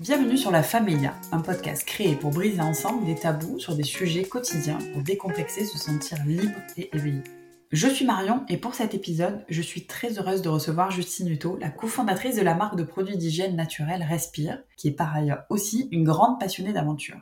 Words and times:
Bienvenue 0.00 0.38
sur 0.38 0.50
La 0.50 0.62
Famelia, 0.62 1.14
un 1.30 1.42
podcast 1.42 1.84
créé 1.84 2.16
pour 2.16 2.30
briser 2.30 2.62
ensemble 2.62 3.04
des 3.04 3.16
tabous 3.16 3.58
sur 3.58 3.76
des 3.76 3.82
sujets 3.82 4.22
quotidiens 4.22 4.78
pour 4.94 5.02
décomplexer, 5.02 5.66
se 5.66 5.76
sentir 5.76 6.24
libre 6.24 6.56
et 6.78 6.88
éveillé. 6.96 7.22
Je 7.70 7.86
suis 7.86 8.06
Marion 8.06 8.42
et 8.48 8.56
pour 8.56 8.74
cet 8.74 8.94
épisode, 8.94 9.44
je 9.50 9.60
suis 9.60 9.86
très 9.86 10.18
heureuse 10.18 10.40
de 10.40 10.48
recevoir 10.48 10.90
Justine 10.90 11.28
Hutto, 11.28 11.58
la 11.58 11.68
cofondatrice 11.68 12.36
de 12.36 12.40
la 12.40 12.54
marque 12.54 12.76
de 12.76 12.82
produits 12.82 13.18
d'hygiène 13.18 13.56
naturelle 13.56 14.02
Respire, 14.02 14.62
qui 14.78 14.88
est 14.88 14.92
par 14.92 15.14
ailleurs 15.14 15.44
aussi 15.50 15.90
une 15.92 16.04
grande 16.04 16.40
passionnée 16.40 16.72
d'aventure. 16.72 17.20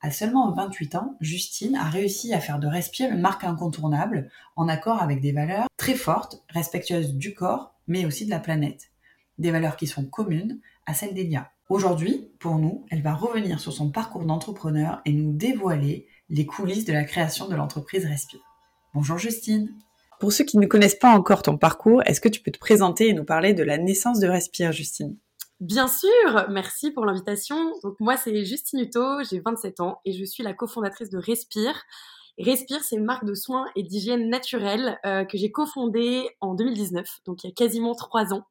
À 0.00 0.10
seulement 0.10 0.50
28 0.50 0.96
ans, 0.96 1.16
Justine 1.20 1.76
a 1.76 1.84
réussi 1.84 2.34
à 2.34 2.40
faire 2.40 2.58
de 2.58 2.66
Respire 2.66 3.12
une 3.12 3.20
marque 3.20 3.44
incontournable, 3.44 4.32
en 4.56 4.66
accord 4.66 5.00
avec 5.00 5.20
des 5.20 5.30
valeurs 5.30 5.68
très 5.76 5.94
fortes, 5.94 6.42
respectueuses 6.48 7.14
du 7.14 7.34
corps, 7.34 7.76
mais 7.86 8.04
aussi 8.04 8.24
de 8.24 8.30
la 8.30 8.40
planète. 8.40 8.90
Des 9.38 9.52
valeurs 9.52 9.76
qui 9.76 9.86
sont 9.86 10.04
communes 10.04 10.58
à 10.86 10.92
celles 10.92 11.14
d'Elia. 11.14 11.52
Aujourd'hui, 11.68 12.30
pour 12.38 12.58
nous, 12.58 12.86
elle 12.90 13.02
va 13.02 13.12
revenir 13.12 13.58
sur 13.58 13.72
son 13.72 13.90
parcours 13.90 14.24
d'entrepreneur 14.24 15.00
et 15.04 15.12
nous 15.12 15.32
dévoiler 15.32 16.06
les 16.28 16.46
coulisses 16.46 16.84
de 16.84 16.92
la 16.92 17.02
création 17.02 17.48
de 17.48 17.56
l'entreprise 17.56 18.06
Respire. 18.06 18.40
Bonjour 18.94 19.18
Justine. 19.18 19.74
Pour 20.20 20.32
ceux 20.32 20.44
qui 20.44 20.58
ne 20.58 20.66
connaissent 20.68 20.98
pas 20.98 21.10
encore 21.10 21.42
ton 21.42 21.58
parcours, 21.58 22.02
est-ce 22.06 22.20
que 22.20 22.28
tu 22.28 22.40
peux 22.40 22.52
te 22.52 22.58
présenter 22.60 23.08
et 23.08 23.14
nous 23.14 23.24
parler 23.24 23.52
de 23.52 23.64
la 23.64 23.78
naissance 23.78 24.20
de 24.20 24.28
Respire, 24.28 24.70
Justine? 24.70 25.16
Bien 25.58 25.88
sûr, 25.88 26.46
merci 26.50 26.92
pour 26.92 27.04
l'invitation. 27.04 27.72
Donc 27.82 27.96
moi 27.98 28.16
c'est 28.16 28.44
Justine 28.44 28.78
Hutto, 28.78 29.24
j'ai 29.28 29.40
27 29.40 29.80
ans 29.80 29.98
et 30.04 30.12
je 30.12 30.24
suis 30.24 30.44
la 30.44 30.54
cofondatrice 30.54 31.10
de 31.10 31.18
Respire. 31.18 31.82
Respire, 32.38 32.84
c'est 32.84 32.94
une 32.94 33.04
marque 33.04 33.24
de 33.24 33.34
soins 33.34 33.66
et 33.74 33.82
d'hygiène 33.82 34.30
naturelle 34.30 35.00
euh, 35.04 35.24
que 35.24 35.36
j'ai 35.36 35.50
cofondée 35.50 36.28
en 36.40 36.54
2019, 36.54 37.22
donc 37.24 37.42
il 37.42 37.48
y 37.48 37.50
a 37.50 37.54
quasiment 37.54 37.96
trois 37.96 38.32
ans. 38.32 38.44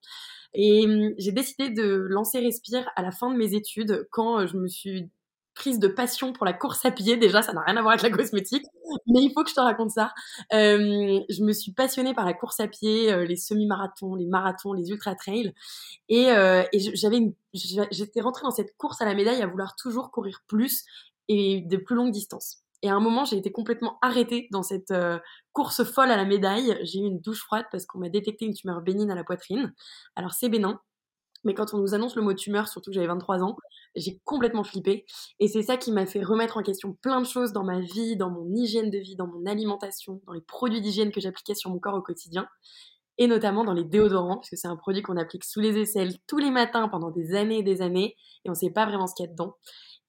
Et 0.56 0.86
hum, 0.86 1.14
j'ai 1.18 1.32
décidé 1.32 1.70
de 1.70 2.06
lancer 2.10 2.40
Respire 2.40 2.90
à 2.96 3.02
la 3.02 3.12
fin 3.12 3.32
de 3.32 3.38
mes 3.38 3.54
études 3.54 4.08
quand 4.12 4.46
je 4.48 4.58
me 4.58 4.68
suis 4.68 5.10
prise 5.54 5.80
de 5.80 5.88
passion 5.88 6.34
pour 6.34 6.46
la 6.46 6.54
course 6.54 6.86
à 6.86 6.92
pied. 6.92 7.18
Déjà, 7.18 7.42
ça 7.42 7.54
n'a 7.54 7.62
rien 7.62 7.78
à 7.78 7.82
voir 7.82 7.94
avec 7.94 8.04
la 8.04 8.10
cosmétique, 8.10 8.66
mais 9.08 9.22
il 9.22 9.32
faut 9.34 9.44
que 9.44 9.50
je 9.50 9.56
te 9.56 9.62
raconte 9.62 9.92
ça. 9.92 10.14
Je 10.52 11.44
me 11.44 11.54
suis 11.54 11.72
passionnée 11.72 12.14
par 12.14 12.26
la 12.26 12.34
course 12.34 12.60
à 12.60 12.68
pied, 12.68 13.26
les 13.26 13.38
semi-marathons, 13.38 14.16
les 14.16 14.28
marathons, 14.28 14.74
les 14.74 14.90
ultra-trails. 14.90 15.54
Et, 16.10 16.28
j'étais 17.54 18.22
rentrée 18.22 18.44
dans 18.44 18.52
cette 18.52 18.76
course 18.78 19.02
à 19.02 19.06
la 19.06 19.16
médaille 19.16 19.42
à 19.42 19.48
vouloir 19.48 19.76
toujours 19.76 20.12
courir 20.12 20.44
plus 20.48 20.84
et 21.30 21.62
de 21.62 21.78
plus 21.78 21.96
longues 21.96 22.12
distances. 22.12 22.65
Et 22.82 22.90
à 22.90 22.96
un 22.96 23.00
moment, 23.00 23.26
j'ai 23.26 23.38
été 23.38 23.52
complètement 23.52 23.98
arrêtée 24.02 24.48
dans 24.52 24.64
cette 24.64 24.92
euh, 24.92 25.18
course 25.54 25.84
folle 25.84 26.12
à 26.12 26.18
la 26.18 26.26
médaille. 26.26 26.78
J'ai 26.84 27.00
eu 27.00 27.06
une 27.06 27.20
douche 27.20 27.42
froide 27.42 27.66
parce 27.72 27.86
qu'on 27.86 28.00
m'a 28.00 28.10
détecté 28.10 28.46
une 28.46 28.54
tumeur 28.54 28.82
bénigne 28.82 29.12
à 29.12 29.16
la 29.16 29.24
poitrine. 29.24 29.74
Alors 30.16 30.34
c'est 30.34 30.50
bénin, 30.50 30.80
mais 31.46 31.54
quand 31.54 31.74
on 31.74 31.78
nous 31.78 31.94
annonce 31.94 32.16
le 32.16 32.24
mot 32.24 32.34
tumeur, 32.34 32.68
surtout 32.68 32.90
que 32.90 32.96
j'avais 32.96 33.08
23 33.08 33.44
ans, 33.44 33.56
j'ai 33.96 34.20
complètement 34.26 34.64
flippé. 34.64 35.06
Et 35.40 35.48
c'est 35.48 35.62
ça 35.62 35.78
qui 35.78 35.92
m'a 35.92 36.06
fait 36.06 36.24
remettre 36.24 36.58
en 36.58 36.64
question 36.64 36.94
plein 37.02 37.22
de 37.22 37.26
choses 37.26 37.54
dans 37.54 37.64
ma 37.64 37.80
vie, 37.80 38.18
dans 38.18 38.32
mon 38.32 38.52
hygiène 38.54 38.90
de 38.90 38.98
vie, 38.98 39.16
dans 39.16 39.28
mon 39.28 39.46
alimentation, 39.46 40.22
dans 40.26 40.34
les 40.34 40.42
produits 40.42 40.82
d'hygiène 40.82 41.12
que 41.12 41.22
j'appliquais 41.22 41.54
sur 41.54 41.70
mon 41.70 41.80
corps 41.80 41.94
au 41.94 42.02
quotidien. 42.02 42.48
Et 43.18 43.28
notamment 43.28 43.64
dans 43.64 43.74
les 43.74 43.86
déodorants, 43.86 44.40
puisque 44.40 44.58
c'est 44.58 44.68
un 44.68 44.76
produit 44.76 45.02
qu'on 45.02 45.16
applique 45.16 45.46
sous 45.46 45.62
les 45.62 45.78
aisselles 45.78 46.16
tous 46.28 46.40
les 46.40 46.52
matins 46.52 46.90
pendant 46.90 47.12
des 47.12 47.34
années 47.36 47.60
et 47.60 47.64
des 47.64 47.82
années, 47.82 48.16
et 48.44 48.50
on 48.50 48.52
ne 48.52 48.58
sait 48.58 48.72
pas 48.72 48.86
vraiment 48.86 49.08
ce 49.08 49.16
qu'il 49.16 49.26
y 49.26 49.30
a 49.30 49.32
dedans. 49.32 49.56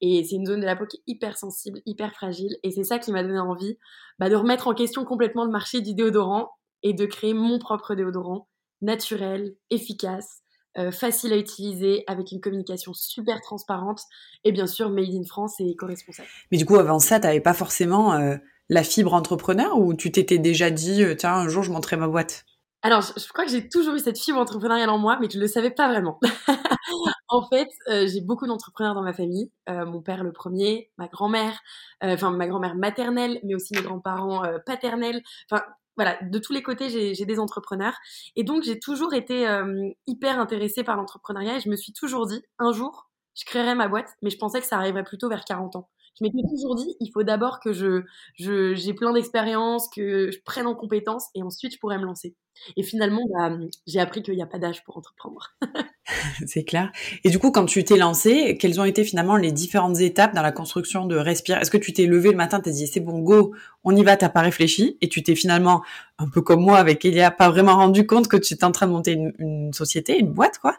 Et 0.00 0.24
c'est 0.24 0.36
une 0.36 0.46
zone 0.46 0.60
de 0.60 0.66
la 0.66 0.76
peau 0.76 0.86
qui 0.86 0.98
est 0.98 1.02
hyper 1.06 1.36
sensible, 1.36 1.80
hyper 1.86 2.12
fragile. 2.12 2.56
Et 2.62 2.70
c'est 2.70 2.84
ça 2.84 2.98
qui 2.98 3.12
m'a 3.12 3.22
donné 3.22 3.38
envie 3.38 3.78
bah, 4.18 4.28
de 4.28 4.36
remettre 4.36 4.68
en 4.68 4.74
question 4.74 5.04
complètement 5.04 5.44
le 5.44 5.50
marché 5.50 5.80
du 5.80 5.94
déodorant 5.94 6.50
et 6.82 6.92
de 6.92 7.06
créer 7.06 7.34
mon 7.34 7.58
propre 7.58 7.94
déodorant 7.94 8.48
naturel, 8.82 9.54
efficace, 9.70 10.42
euh, 10.78 10.90
facile 10.90 11.32
à 11.32 11.36
utiliser, 11.36 12.04
avec 12.06 12.32
une 12.32 12.40
communication 12.40 12.92
super 12.92 13.40
transparente 13.40 14.02
et 14.44 14.52
bien 14.52 14.66
sûr 14.66 14.90
made 14.90 15.14
in 15.14 15.24
France 15.24 15.54
et 15.58 15.70
éco-responsable. 15.70 16.28
Mais 16.52 16.58
du 16.58 16.66
coup, 16.66 16.76
avant 16.76 16.98
ça, 16.98 17.18
tu 17.18 17.26
n'avais 17.26 17.40
pas 17.40 17.54
forcément 17.54 18.12
euh, 18.12 18.36
la 18.68 18.82
fibre 18.82 19.14
entrepreneur 19.14 19.78
ou 19.78 19.94
tu 19.94 20.12
t'étais 20.12 20.38
déjà 20.38 20.70
dit, 20.70 21.02
euh, 21.02 21.14
tiens, 21.14 21.32
un 21.32 21.48
jour, 21.48 21.62
je 21.62 21.70
monterai 21.70 21.96
ma 21.96 22.08
boîte? 22.08 22.44
Alors, 22.82 23.00
je, 23.00 23.28
crois 23.32 23.46
que 23.46 23.50
j'ai 23.50 23.68
toujours 23.68 23.94
eu 23.94 23.98
cette 23.98 24.18
fibre 24.18 24.38
entrepreneuriale 24.38 24.90
en 24.90 24.98
moi, 24.98 25.18
mais 25.20 25.28
je 25.30 25.38
ne 25.38 25.42
le 25.42 25.48
savais 25.48 25.70
pas 25.70 25.88
vraiment. 25.88 26.20
en 27.28 27.46
fait, 27.48 27.68
j'ai 27.88 28.20
beaucoup 28.20 28.46
d'entrepreneurs 28.46 28.94
dans 28.94 29.02
ma 29.02 29.12
famille. 29.12 29.50
mon 29.68 30.00
père 30.02 30.22
le 30.24 30.32
premier, 30.32 30.90
ma 30.98 31.08
grand-mère, 31.08 31.60
enfin 32.02 32.30
ma 32.30 32.46
grand-mère 32.46 32.74
maternelle, 32.76 33.40
mais 33.44 33.54
aussi 33.54 33.74
mes 33.74 33.82
grands-parents 33.82 34.42
paternels. 34.64 35.22
Enfin, 35.50 35.64
voilà, 35.96 36.18
de 36.22 36.38
tous 36.38 36.52
les 36.52 36.62
côtés, 36.62 37.14
j'ai 37.14 37.24
des 37.24 37.38
entrepreneurs. 37.40 37.94
Et 38.36 38.44
donc, 38.44 38.62
j'ai 38.62 38.78
toujours 38.78 39.14
été 39.14 39.48
euh, 39.48 39.88
hyper 40.06 40.38
intéressée 40.38 40.84
par 40.84 40.96
l'entrepreneuriat 40.96 41.56
et 41.56 41.60
je 41.60 41.70
me 41.70 41.76
suis 41.76 41.92
toujours 41.92 42.26
dit, 42.26 42.42
un 42.58 42.72
jour, 42.72 43.10
je 43.34 43.44
créerai 43.46 43.74
ma 43.74 43.88
boîte, 43.88 44.10
mais 44.22 44.30
je 44.30 44.38
pensais 44.38 44.60
que 44.60 44.66
ça 44.66 44.76
arriverait 44.76 45.04
plutôt 45.04 45.28
vers 45.28 45.44
40 45.44 45.76
ans. 45.76 45.88
Je 46.18 46.24
m'étais 46.24 46.46
toujours 46.48 46.76
dit, 46.76 46.96
il 47.00 47.10
faut 47.12 47.22
d'abord 47.22 47.60
que 47.60 47.72
je, 47.72 48.04
j'ai 48.38 48.94
plein 48.94 49.12
d'expérience, 49.12 49.88
que 49.88 50.30
je 50.30 50.38
prenne 50.44 50.66
en 50.66 50.74
compétences 50.74 51.26
et 51.34 51.42
ensuite 51.42 51.74
je 51.74 51.78
pourrais 51.78 51.98
me 51.98 52.06
lancer. 52.06 52.34
Et 52.76 52.82
finalement, 52.82 53.22
bah, 53.34 53.50
j'ai 53.86 54.00
appris 54.00 54.22
qu'il 54.22 54.34
n'y 54.34 54.42
a 54.42 54.46
pas 54.46 54.58
d'âge 54.58 54.82
pour 54.84 54.96
entreprendre. 54.96 55.56
c'est 56.46 56.64
clair. 56.64 56.92
Et 57.24 57.30
du 57.30 57.38
coup, 57.38 57.50
quand 57.50 57.66
tu 57.66 57.82
t'es 57.84 57.96
lancé, 57.96 58.56
quelles 58.58 58.80
ont 58.80 58.84
été 58.84 59.04
finalement 59.04 59.36
les 59.36 59.52
différentes 59.52 60.00
étapes 60.00 60.34
dans 60.34 60.42
la 60.42 60.52
construction 60.52 61.06
de 61.06 61.16
Respire? 61.16 61.58
Est-ce 61.58 61.70
que 61.70 61.78
tu 61.78 61.92
t'es 61.92 62.06
levé 62.06 62.30
le 62.30 62.36
matin, 62.36 62.60
t'as 62.60 62.70
dit 62.70 62.86
c'est 62.86 63.00
bon, 63.00 63.18
go, 63.20 63.54
on 63.84 63.94
y 63.94 64.04
va, 64.04 64.16
t'as 64.16 64.28
pas 64.28 64.40
réfléchi, 64.40 64.96
et 65.00 65.08
tu 65.08 65.22
t'es 65.22 65.34
finalement, 65.34 65.82
un 66.18 66.28
peu 66.28 66.42
comme 66.42 66.60
moi 66.60 66.78
avec 66.78 67.04
Elia, 67.04 67.30
pas 67.30 67.50
vraiment 67.50 67.76
rendu 67.76 68.06
compte 68.06 68.28
que 68.28 68.36
tu 68.36 68.54
étais 68.54 68.64
en 68.64 68.72
train 68.72 68.86
de 68.86 68.92
monter 68.92 69.12
une, 69.12 69.72
société, 69.72 70.18
une 70.18 70.32
boîte, 70.32 70.58
quoi, 70.58 70.76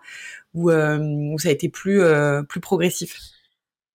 ou, 0.53 0.71
euh, 0.71 1.35
ça 1.37 1.49
a 1.49 1.51
été 1.51 1.69
plus 1.69 2.01
euh, 2.01 2.43
plus 2.43 2.61
progressif? 2.61 3.17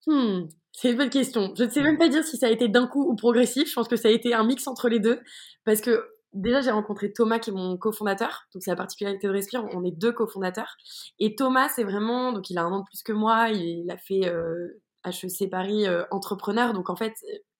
Hmm, 0.06 0.42
C'est 0.72 0.90
une 0.90 0.96
bonne 0.96 1.10
question. 1.10 1.52
Je 1.56 1.64
ne 1.64 1.70
sais 1.70 1.82
même 1.82 1.98
pas 1.98 2.08
dire 2.08 2.24
si 2.24 2.36
ça 2.36 2.46
a 2.46 2.50
été 2.50 2.68
d'un 2.68 2.86
coup 2.86 3.08
ou 3.08 3.14
progressif. 3.14 3.68
Je 3.68 3.74
pense 3.74 3.88
que 3.88 3.96
ça 3.96 4.08
a 4.08 4.10
été 4.10 4.34
un 4.34 4.44
mix 4.44 4.66
entre 4.66 4.88
les 4.88 4.98
deux, 4.98 5.20
parce 5.64 5.80
que 5.80 6.11
déjà, 6.32 6.60
j'ai 6.60 6.70
rencontré 6.70 7.12
Thomas, 7.12 7.38
qui 7.38 7.50
est 7.50 7.52
mon 7.52 7.76
cofondateur. 7.76 8.46
Donc, 8.54 8.62
c'est 8.62 8.70
la 8.70 8.76
particularité 8.76 9.26
de 9.26 9.32
Respire. 9.32 9.64
On 9.72 9.84
est 9.84 9.92
deux 9.92 10.12
cofondateurs. 10.12 10.76
Et 11.18 11.34
Thomas, 11.34 11.68
c'est 11.68 11.84
vraiment, 11.84 12.32
donc, 12.32 12.50
il 12.50 12.58
a 12.58 12.62
un 12.62 12.72
an 12.72 12.80
de 12.80 12.84
plus 12.84 13.02
que 13.02 13.12
moi. 13.12 13.50
Il, 13.50 13.90
a 13.90 13.96
fait 13.96 14.26
euh, 14.28 14.80
HEC 15.04 15.50
Paris 15.50 15.86
euh, 15.86 16.04
entrepreneur. 16.10 16.72
Donc, 16.72 16.90
en 16.90 16.96
fait, 16.96 17.14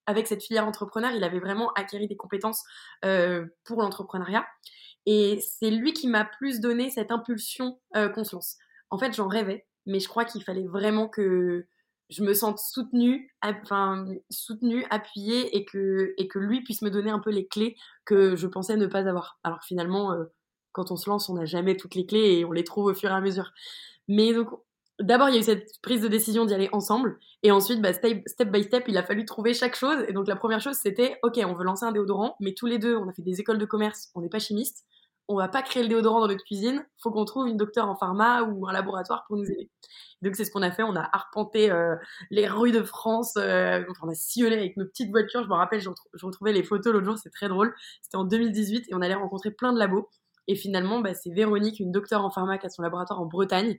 avec 0.06 0.26
cette 0.26 0.42
filière 0.42 0.66
entrepreneur, 0.66 1.10
il 1.12 1.24
avait 1.24 1.40
vraiment 1.40 1.72
acquis 1.74 2.06
des 2.06 2.16
compétences 2.16 2.62
euh, 3.04 3.46
pour 3.64 3.82
l'entrepreneuriat. 3.82 4.46
Et 5.06 5.40
c'est 5.40 5.70
lui 5.70 5.92
qui 5.92 6.08
m'a 6.08 6.24
plus 6.24 6.60
donné 6.60 6.90
cette 6.90 7.10
impulsion 7.10 7.80
qu'on 7.92 8.24
se 8.24 8.36
lance. 8.36 8.56
En 8.90 8.98
fait, 8.98 9.12
j'en 9.14 9.26
rêvais, 9.26 9.66
mais 9.84 9.98
je 9.98 10.08
crois 10.08 10.24
qu'il 10.24 10.44
fallait 10.44 10.66
vraiment 10.66 11.08
que 11.08 11.66
je 12.12 12.22
me 12.22 12.34
sente 12.34 12.58
soutenue, 12.58 13.32
enfin 13.42 14.06
soutenue, 14.30 14.84
appuyée 14.90 15.56
et 15.56 15.64
que 15.64 16.14
et 16.18 16.28
que 16.28 16.38
lui 16.38 16.62
puisse 16.62 16.82
me 16.82 16.90
donner 16.90 17.10
un 17.10 17.18
peu 17.18 17.30
les 17.30 17.46
clés 17.46 17.76
que 18.04 18.36
je 18.36 18.46
pensais 18.46 18.76
ne 18.76 18.86
pas 18.86 19.08
avoir. 19.08 19.38
Alors 19.44 19.62
finalement, 19.62 20.12
euh, 20.12 20.24
quand 20.72 20.90
on 20.90 20.96
se 20.96 21.08
lance, 21.08 21.28
on 21.28 21.34
n'a 21.34 21.46
jamais 21.46 21.76
toutes 21.76 21.94
les 21.94 22.06
clés 22.06 22.38
et 22.38 22.44
on 22.44 22.52
les 22.52 22.64
trouve 22.64 22.86
au 22.86 22.94
fur 22.94 23.10
et 23.10 23.14
à 23.14 23.20
mesure. 23.20 23.52
Mais 24.08 24.34
donc 24.34 24.48
d'abord 25.00 25.28
il 25.30 25.34
y 25.34 25.36
a 25.38 25.40
eu 25.40 25.44
cette 25.44 25.80
prise 25.82 26.02
de 26.02 26.08
décision 26.08 26.44
d'y 26.44 26.54
aller 26.54 26.68
ensemble 26.72 27.18
et 27.42 27.50
ensuite 27.50 27.80
bah, 27.80 27.92
step, 27.92 28.22
step 28.26 28.50
by 28.50 28.62
step 28.62 28.84
il 28.88 28.96
a 28.98 29.02
fallu 29.02 29.24
trouver 29.24 29.54
chaque 29.54 29.74
chose 29.74 30.04
et 30.06 30.12
donc 30.12 30.28
la 30.28 30.36
première 30.36 30.60
chose 30.60 30.76
c'était 30.76 31.18
ok 31.22 31.40
on 31.44 31.54
veut 31.54 31.64
lancer 31.64 31.84
un 31.86 31.92
déodorant 31.92 32.36
mais 32.40 32.52
tous 32.52 32.66
les 32.66 32.78
deux 32.78 32.96
on 32.96 33.08
a 33.08 33.12
fait 33.12 33.22
des 33.22 33.40
écoles 33.40 33.58
de 33.58 33.64
commerce 33.64 34.10
on 34.14 34.20
n'est 34.20 34.28
pas 34.28 34.38
chimiste 34.38 34.84
on 35.32 35.36
va 35.36 35.48
pas 35.48 35.62
créer 35.62 35.82
le 35.82 35.88
déodorant 35.88 36.20
dans 36.20 36.28
notre 36.28 36.44
cuisine, 36.44 36.84
faut 36.98 37.10
qu'on 37.10 37.24
trouve 37.24 37.48
une 37.48 37.56
docteure 37.56 37.88
en 37.88 37.96
pharma 37.96 38.42
ou 38.42 38.66
un 38.68 38.72
laboratoire 38.72 39.24
pour 39.26 39.36
nous 39.36 39.44
aider. 39.44 39.70
Donc 40.22 40.36
c'est 40.36 40.44
ce 40.44 40.50
qu'on 40.50 40.62
a 40.62 40.70
fait, 40.70 40.82
on 40.82 40.94
a 40.94 41.08
arpenté 41.12 41.70
euh, 41.70 41.96
les 42.30 42.46
rues 42.46 42.70
de 42.70 42.82
France, 42.82 43.34
euh, 43.36 43.82
on 44.02 44.08
a 44.08 44.14
sillonné 44.14 44.56
avec 44.56 44.76
nos 44.76 44.86
petites 44.86 45.10
voitures, 45.10 45.42
je 45.42 45.48
me 45.48 45.54
rappelle, 45.54 45.80
je, 45.80 45.90
retrouvais 46.22 46.52
les 46.52 46.62
photos 46.62 46.92
l'autre 46.92 47.04
jour, 47.04 47.18
c'est 47.18 47.30
très 47.30 47.48
drôle, 47.48 47.74
c'était 48.02 48.16
en 48.16 48.24
2018 48.24 48.86
et 48.88 48.94
on 48.94 49.00
allait 49.00 49.14
rencontrer 49.14 49.50
plein 49.50 49.72
de 49.72 49.78
labos. 49.78 50.08
Et 50.48 50.56
finalement, 50.56 51.00
bah, 51.00 51.14
c'est 51.14 51.30
Véronique, 51.30 51.78
une 51.80 51.92
docteure 51.92 52.24
en 52.24 52.30
pharma 52.30 52.58
qui 52.58 52.66
a 52.66 52.68
son 52.68 52.82
laboratoire 52.82 53.20
en 53.20 53.26
Bretagne, 53.26 53.78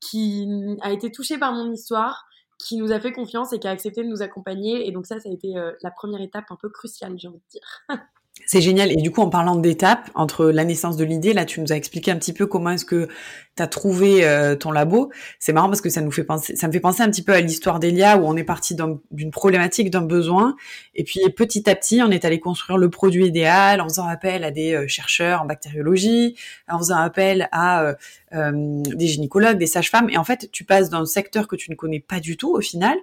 qui 0.00 0.48
a 0.82 0.90
été 0.92 1.10
touchée 1.12 1.38
par 1.38 1.52
mon 1.52 1.70
histoire, 1.72 2.26
qui 2.58 2.76
nous 2.76 2.92
a 2.92 3.00
fait 3.00 3.12
confiance 3.12 3.52
et 3.52 3.58
qui 3.58 3.68
a 3.68 3.70
accepté 3.70 4.02
de 4.02 4.08
nous 4.08 4.22
accompagner. 4.22 4.86
Et 4.86 4.92
donc 4.92 5.06
ça, 5.06 5.18
ça 5.20 5.28
a 5.28 5.32
été 5.32 5.56
euh, 5.56 5.72
la 5.82 5.90
première 5.90 6.20
étape 6.20 6.44
un 6.50 6.56
peu 6.56 6.68
cruciale, 6.68 7.14
j'ai 7.18 7.28
envie 7.28 7.38
de 7.38 7.48
dire. 7.50 7.80
C'est 8.46 8.60
génial. 8.60 8.90
Et 8.92 8.96
du 8.96 9.10
coup, 9.10 9.20
en 9.20 9.28
parlant 9.30 9.56
d'étapes, 9.56 10.10
entre 10.14 10.46
la 10.46 10.64
naissance 10.64 10.96
de 10.96 11.04
l'idée, 11.04 11.32
là, 11.32 11.44
tu 11.44 11.60
nous 11.60 11.72
as 11.72 11.76
expliqué 11.76 12.10
un 12.10 12.16
petit 12.16 12.32
peu 12.32 12.46
comment 12.46 12.70
est-ce 12.70 12.84
que 12.84 13.08
tu 13.56 13.62
as 13.62 13.66
trouvé 13.66 14.24
euh, 14.24 14.56
ton 14.56 14.72
labo. 14.72 15.10
C'est 15.38 15.52
marrant 15.52 15.68
parce 15.68 15.80
que 15.80 15.90
ça 15.90 16.00
nous 16.00 16.10
fait 16.10 16.24
penser, 16.24 16.56
ça 16.56 16.66
me 16.66 16.72
fait 16.72 16.80
penser 16.80 17.02
un 17.02 17.10
petit 17.10 17.22
peu 17.22 17.32
à 17.32 17.40
l'histoire 17.40 17.78
d'Elia 17.78 18.18
où 18.18 18.26
on 18.26 18.36
est 18.36 18.44
parti 18.44 18.76
d'une 19.10 19.30
problématique, 19.30 19.90
d'un 19.90 20.02
besoin. 20.02 20.56
Et 20.94 21.04
puis, 21.04 21.20
petit 21.36 21.68
à 21.68 21.74
petit, 21.74 22.02
on 22.02 22.10
est 22.10 22.24
allé 22.24 22.40
construire 22.40 22.78
le 22.78 22.90
produit 22.90 23.26
idéal 23.26 23.80
en 23.80 23.84
faisant 23.84 24.06
appel 24.06 24.44
à 24.44 24.50
des 24.50 24.74
euh, 24.74 24.88
chercheurs 24.88 25.42
en 25.42 25.46
bactériologie, 25.46 26.36
en 26.68 26.78
faisant 26.78 26.96
appel 26.96 27.48
à 27.52 27.94
euh, 28.32 28.82
des 28.94 29.06
gynécologues, 29.06 29.58
des 29.58 29.66
sages-femmes. 29.66 30.08
Et 30.10 30.16
en 30.16 30.24
fait, 30.24 30.50
tu 30.52 30.64
passes 30.64 30.88
dans 30.90 31.02
un 31.02 31.06
secteur 31.06 31.48
que 31.48 31.56
tu 31.56 31.70
ne 31.70 31.76
connais 31.76 32.00
pas 32.00 32.20
du 32.20 32.36
tout 32.36 32.52
au 32.54 32.60
final 32.60 32.96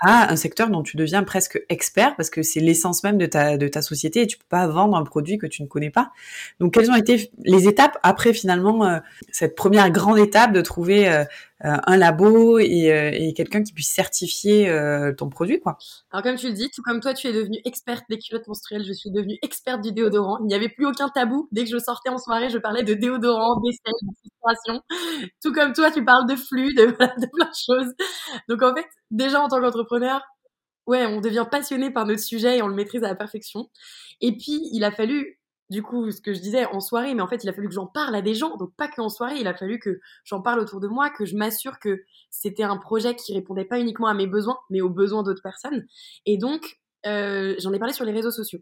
à 0.00 0.32
un 0.32 0.36
secteur 0.36 0.70
dont 0.70 0.82
tu 0.82 0.96
deviens 0.96 1.24
presque 1.24 1.60
expert 1.68 2.14
parce 2.16 2.30
que 2.30 2.42
c'est 2.42 2.60
l'essence 2.60 3.02
même 3.02 3.18
de 3.18 3.26
ta, 3.26 3.56
de 3.56 3.66
ta 3.68 3.82
société 3.82 4.22
et 4.22 4.26
tu 4.26 4.38
peux 4.38 4.44
pas 4.48 4.66
vendre 4.68 4.96
un 4.96 5.04
produit 5.04 5.38
que 5.38 5.46
tu 5.46 5.62
ne 5.62 5.66
connais 5.66 5.90
pas. 5.90 6.12
Donc, 6.60 6.74
quelles 6.74 6.90
ont 6.90 6.96
été 6.96 7.30
les 7.44 7.66
étapes 7.66 7.98
après 8.02 8.32
finalement 8.32 8.84
euh, 8.84 8.98
cette 9.32 9.56
première 9.56 9.90
grande 9.90 10.18
étape 10.18 10.52
de 10.52 10.60
trouver 10.60 11.08
euh, 11.08 11.24
un 11.60 11.96
labo 11.96 12.58
et, 12.58 13.32
quelqu'un 13.36 13.62
qui 13.62 13.72
puisse 13.72 13.90
certifier 13.90 14.72
ton 15.16 15.28
produit, 15.28 15.60
quoi. 15.60 15.76
Alors 16.10 16.22
comme 16.22 16.36
tu 16.36 16.48
le 16.48 16.52
dis, 16.52 16.70
tout 16.70 16.82
comme 16.82 17.00
toi, 17.00 17.14
tu 17.14 17.26
es 17.26 17.32
devenue 17.32 17.58
experte 17.64 18.04
des 18.08 18.18
culottes 18.18 18.46
menstruelles, 18.46 18.84
je 18.84 18.92
suis 18.92 19.10
devenue 19.10 19.38
experte 19.42 19.82
du 19.82 19.92
déodorant. 19.92 20.38
Il 20.40 20.46
n'y 20.46 20.54
avait 20.54 20.68
plus 20.68 20.86
aucun 20.86 21.08
tabou. 21.08 21.48
Dès 21.52 21.64
que 21.64 21.70
je 21.70 21.78
sortais 21.78 22.10
en 22.10 22.18
soirée, 22.18 22.50
je 22.50 22.58
parlais 22.58 22.82
de 22.82 22.94
déodorant, 22.94 23.60
d'essai, 23.60 23.78
de. 24.02 25.28
Tout 25.42 25.52
comme 25.52 25.72
toi, 25.72 25.90
tu 25.90 26.04
parles 26.04 26.28
de 26.28 26.36
flux, 26.36 26.74
de, 26.74 26.86
de 26.86 27.26
plein 27.32 27.50
de 27.50 27.54
choses. 27.54 27.92
Donc 28.48 28.62
en 28.62 28.74
fait, 28.74 28.86
déjà 29.10 29.40
en 29.40 29.48
tant 29.48 29.60
qu'entrepreneur, 29.60 30.22
ouais, 30.86 31.06
on 31.06 31.20
devient 31.20 31.46
passionné 31.50 31.90
par 31.90 32.06
notre 32.06 32.22
sujet 32.22 32.58
et 32.58 32.62
on 32.62 32.68
le 32.68 32.74
maîtrise 32.74 33.04
à 33.04 33.08
la 33.08 33.14
perfection. 33.14 33.70
Et 34.20 34.32
puis, 34.32 34.60
il 34.72 34.84
a 34.84 34.90
fallu, 34.90 35.37
du 35.70 35.82
coup, 35.82 36.10
ce 36.10 36.20
que 36.20 36.32
je 36.32 36.40
disais 36.40 36.64
en 36.66 36.80
soirée, 36.80 37.14
mais 37.14 37.22
en 37.22 37.28
fait, 37.28 37.44
il 37.44 37.48
a 37.48 37.52
fallu 37.52 37.68
que 37.68 37.74
j'en 37.74 37.86
parle 37.86 38.14
à 38.14 38.22
des 38.22 38.34
gens, 38.34 38.56
donc 38.56 38.74
pas 38.76 38.88
qu'en 38.88 39.08
soirée, 39.08 39.36
il 39.38 39.46
a 39.46 39.54
fallu 39.54 39.78
que 39.78 40.00
j'en 40.24 40.40
parle 40.40 40.60
autour 40.60 40.80
de 40.80 40.88
moi, 40.88 41.10
que 41.10 41.24
je 41.24 41.36
m'assure 41.36 41.78
que 41.78 42.02
c'était 42.30 42.62
un 42.62 42.76
projet 42.78 43.14
qui 43.14 43.34
répondait 43.34 43.64
pas 43.64 43.78
uniquement 43.78 44.08
à 44.08 44.14
mes 44.14 44.26
besoins, 44.26 44.58
mais 44.70 44.80
aux 44.80 44.88
besoins 44.90 45.22
d'autres 45.22 45.42
personnes. 45.42 45.86
Et 46.26 46.38
donc, 46.38 46.80
euh, 47.06 47.54
j'en 47.58 47.72
ai 47.72 47.78
parlé 47.78 47.92
sur 47.92 48.04
les 48.04 48.12
réseaux 48.12 48.30
sociaux. 48.30 48.60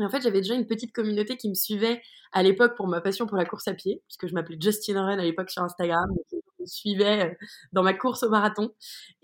Et 0.00 0.04
en 0.04 0.10
fait, 0.10 0.20
j'avais 0.22 0.40
déjà 0.40 0.54
une 0.54 0.66
petite 0.66 0.92
communauté 0.92 1.36
qui 1.36 1.48
me 1.48 1.54
suivait 1.54 2.02
à 2.32 2.42
l'époque 2.42 2.76
pour 2.76 2.86
ma 2.86 3.00
passion 3.00 3.26
pour 3.26 3.36
la 3.36 3.44
course 3.44 3.66
à 3.68 3.74
pied, 3.74 4.02
puisque 4.06 4.28
je 4.28 4.34
m'appelais 4.34 4.58
Justin 4.60 5.04
Ren 5.04 5.18
à 5.18 5.24
l'époque 5.24 5.50
sur 5.50 5.62
Instagram, 5.62 6.08
donc 6.32 6.42
me 6.60 6.66
suivait 6.66 7.30
euh, 7.30 7.46
dans 7.72 7.82
ma 7.82 7.94
course 7.94 8.22
au 8.22 8.30
marathon. 8.30 8.70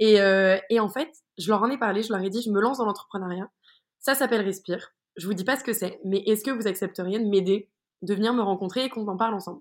Euh, 0.02 0.58
et 0.70 0.80
en 0.80 0.88
fait, 0.88 1.12
je 1.38 1.48
leur 1.48 1.62
en 1.62 1.70
ai 1.70 1.78
parlé, 1.78 2.02
je 2.02 2.12
leur 2.12 2.22
ai 2.22 2.30
dit, 2.30 2.42
je 2.42 2.50
me 2.50 2.60
lance 2.60 2.78
dans 2.78 2.86
l'entrepreneuriat. 2.86 3.50
Ça 4.00 4.14
s'appelle 4.14 4.42
Respire. 4.42 4.92
Je 5.16 5.26
vous 5.26 5.34
dis 5.34 5.44
pas 5.44 5.56
ce 5.56 5.64
que 5.64 5.72
c'est, 5.72 6.00
mais 6.04 6.18
est-ce 6.26 6.44
que 6.44 6.50
vous 6.50 6.66
accepteriez 6.66 7.18
de 7.18 7.28
m'aider, 7.28 7.70
de 8.02 8.14
venir 8.14 8.34
me 8.34 8.42
rencontrer 8.42 8.84
et 8.84 8.88
qu'on 8.88 9.06
en 9.06 9.16
parle 9.16 9.34
ensemble? 9.34 9.60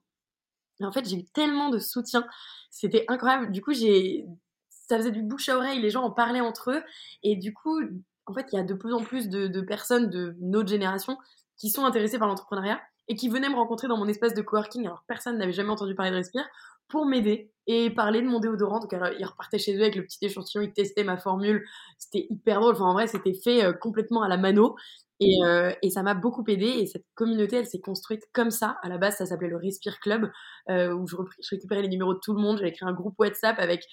En 0.82 0.92
fait, 0.92 1.08
j'ai 1.08 1.18
eu 1.18 1.26
tellement 1.26 1.70
de 1.70 1.80
soutien, 1.80 2.26
c'était 2.72 3.06
incroyable. 3.08 3.52
Du 3.52 3.62
coup, 3.62 3.74
j'ai, 3.74 4.26
ça 4.70 4.98
faisait 4.98 5.12
du 5.12 5.22
bouche 5.22 5.48
à 5.50 5.58
oreille, 5.58 5.80
les 5.80 5.92
gens 5.92 6.04
en 6.04 6.12
parlaient 6.12 6.42
entre 6.42 6.72
eux, 6.72 6.84
et 7.22 7.36
du 7.36 7.54
coup, 7.54 7.80
en 8.26 8.34
fait, 8.34 8.48
il 8.52 8.56
y 8.56 8.60
a 8.60 8.64
de 8.64 8.74
plus 8.74 8.94
en 8.94 9.04
plus 9.04 9.30
de, 9.30 9.48
de 9.48 9.62
personnes 9.62 10.10
de 10.10 10.36
notre 10.42 10.70
génération 10.70 11.18
qui 11.58 11.70
sont 11.70 11.86
intéressées 11.86 12.18
par 12.18 12.28
l'entrepreneuriat 12.28 12.82
et 13.08 13.16
qui 13.16 13.30
venaient 13.30 13.50
me 13.50 13.56
rencontrer 13.56 13.88
dans 13.88 13.98
mon 13.98 14.08
espace 14.08 14.34
de 14.34 14.42
coworking. 14.42 14.86
Alors, 14.86 15.04
personne 15.08 15.38
n'avait 15.38 15.54
jamais 15.54 15.70
entendu 15.70 15.94
parler 15.94 16.12
de 16.12 16.16
Respire 16.16 16.46
pour 16.88 17.06
m'aider 17.06 17.52
et 17.68 17.90
parler 17.90 18.22
de 18.22 18.28
mon 18.28 18.40
déodorant. 18.40 18.80
Donc, 18.80 18.94
alors, 18.94 19.10
ils 19.18 19.26
repartaient 19.26 19.60
chez 19.60 19.76
eux 19.78 19.82
avec 19.82 19.96
le 19.96 20.04
petit 20.04 20.24
échantillon, 20.26 20.64
ils 20.64 20.74
testaient 20.74 21.04
ma 21.04 21.18
formule. 21.18 21.66
C'était 21.98 22.28
hyper 22.30 22.60
drôle. 22.60 22.76
Enfin, 22.76 22.86
en 22.86 22.94
vrai, 22.94 23.08
c'était 23.08 23.34
fait 23.34 23.64
euh, 23.64 23.74
complètement 23.74 24.22
à 24.22 24.28
la 24.28 24.38
mano. 24.38 24.76
Et, 25.20 25.44
euh, 25.44 25.72
et 25.82 25.90
ça 25.90 26.04
m'a 26.04 26.14
beaucoup 26.14 26.44
aidé. 26.48 26.66
Et 26.66 26.86
cette 26.88 27.06
communauté, 27.16 27.58
elle 27.58 27.68
s'est 27.68 27.80
construite 27.82 28.24
comme 28.34 28.52
ça. 28.52 28.78
À 28.82 28.90
la 28.90 28.98
base, 28.98 29.18
ça 29.18 29.26
s'appelait 29.26 29.50
le 29.50 29.58
Respire 29.58 30.00
Club, 30.00 30.32
euh, 30.70 30.94
où 30.94 31.08
je, 31.08 31.16
récupérais 31.50 31.82
les 31.82 31.90
numéros 31.90 32.14
de 32.14 32.20
tout 32.20 32.34
le 32.34 32.42
monde. 32.42 32.58
J'avais 32.58 32.72
créé 32.72 32.88
un 32.88 32.94
groupe 32.94 33.16
WhatsApp 33.20 33.60
avec 33.60 33.86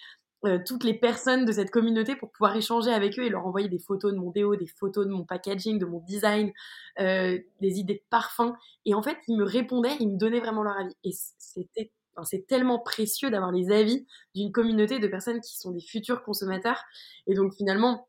euh, 0.46 0.58
toutes 0.66 0.84
les 0.84 0.94
personnes 0.94 1.44
de 1.44 1.52
cette 1.52 1.70
communauté 1.70 2.16
pour 2.16 2.30
pouvoir 2.32 2.56
échanger 2.56 2.90
avec 2.90 3.18
eux 3.18 3.24
et 3.24 3.28
leur 3.28 3.46
envoyer 3.46 3.68
des 3.68 3.78
photos 3.78 4.12
de 4.12 4.18
mon 4.18 4.30
déo, 4.30 4.56
des 4.56 4.66
photos 4.66 5.06
de 5.06 5.10
mon 5.12 5.24
packaging, 5.24 5.78
de 5.78 5.84
mon 5.84 6.00
design, 6.00 6.50
euh, 6.98 7.38
des 7.60 7.78
idées 7.78 7.94
de 7.94 8.02
parfum. 8.08 8.54
Et 8.86 8.94
en 8.94 9.02
fait, 9.02 9.18
ils 9.28 9.36
me 9.36 9.44
répondaient, 9.44 9.96
ils 10.00 10.08
me 10.08 10.16
donnaient 10.16 10.40
vraiment 10.40 10.62
leur 10.62 10.78
avis. 10.78 10.94
Et 11.04 11.10
c'était 11.12 11.92
c'est 12.24 12.46
tellement 12.46 12.78
précieux 12.78 13.30
d'avoir 13.30 13.50
les 13.50 13.70
avis 13.70 14.06
d'une 14.34 14.52
communauté 14.52 14.98
de 14.98 15.06
personnes 15.06 15.40
qui 15.40 15.58
sont 15.58 15.70
des 15.70 15.80
futurs 15.80 16.22
consommateurs. 16.22 16.82
Et 17.26 17.34
donc 17.34 17.54
finalement, 17.54 18.08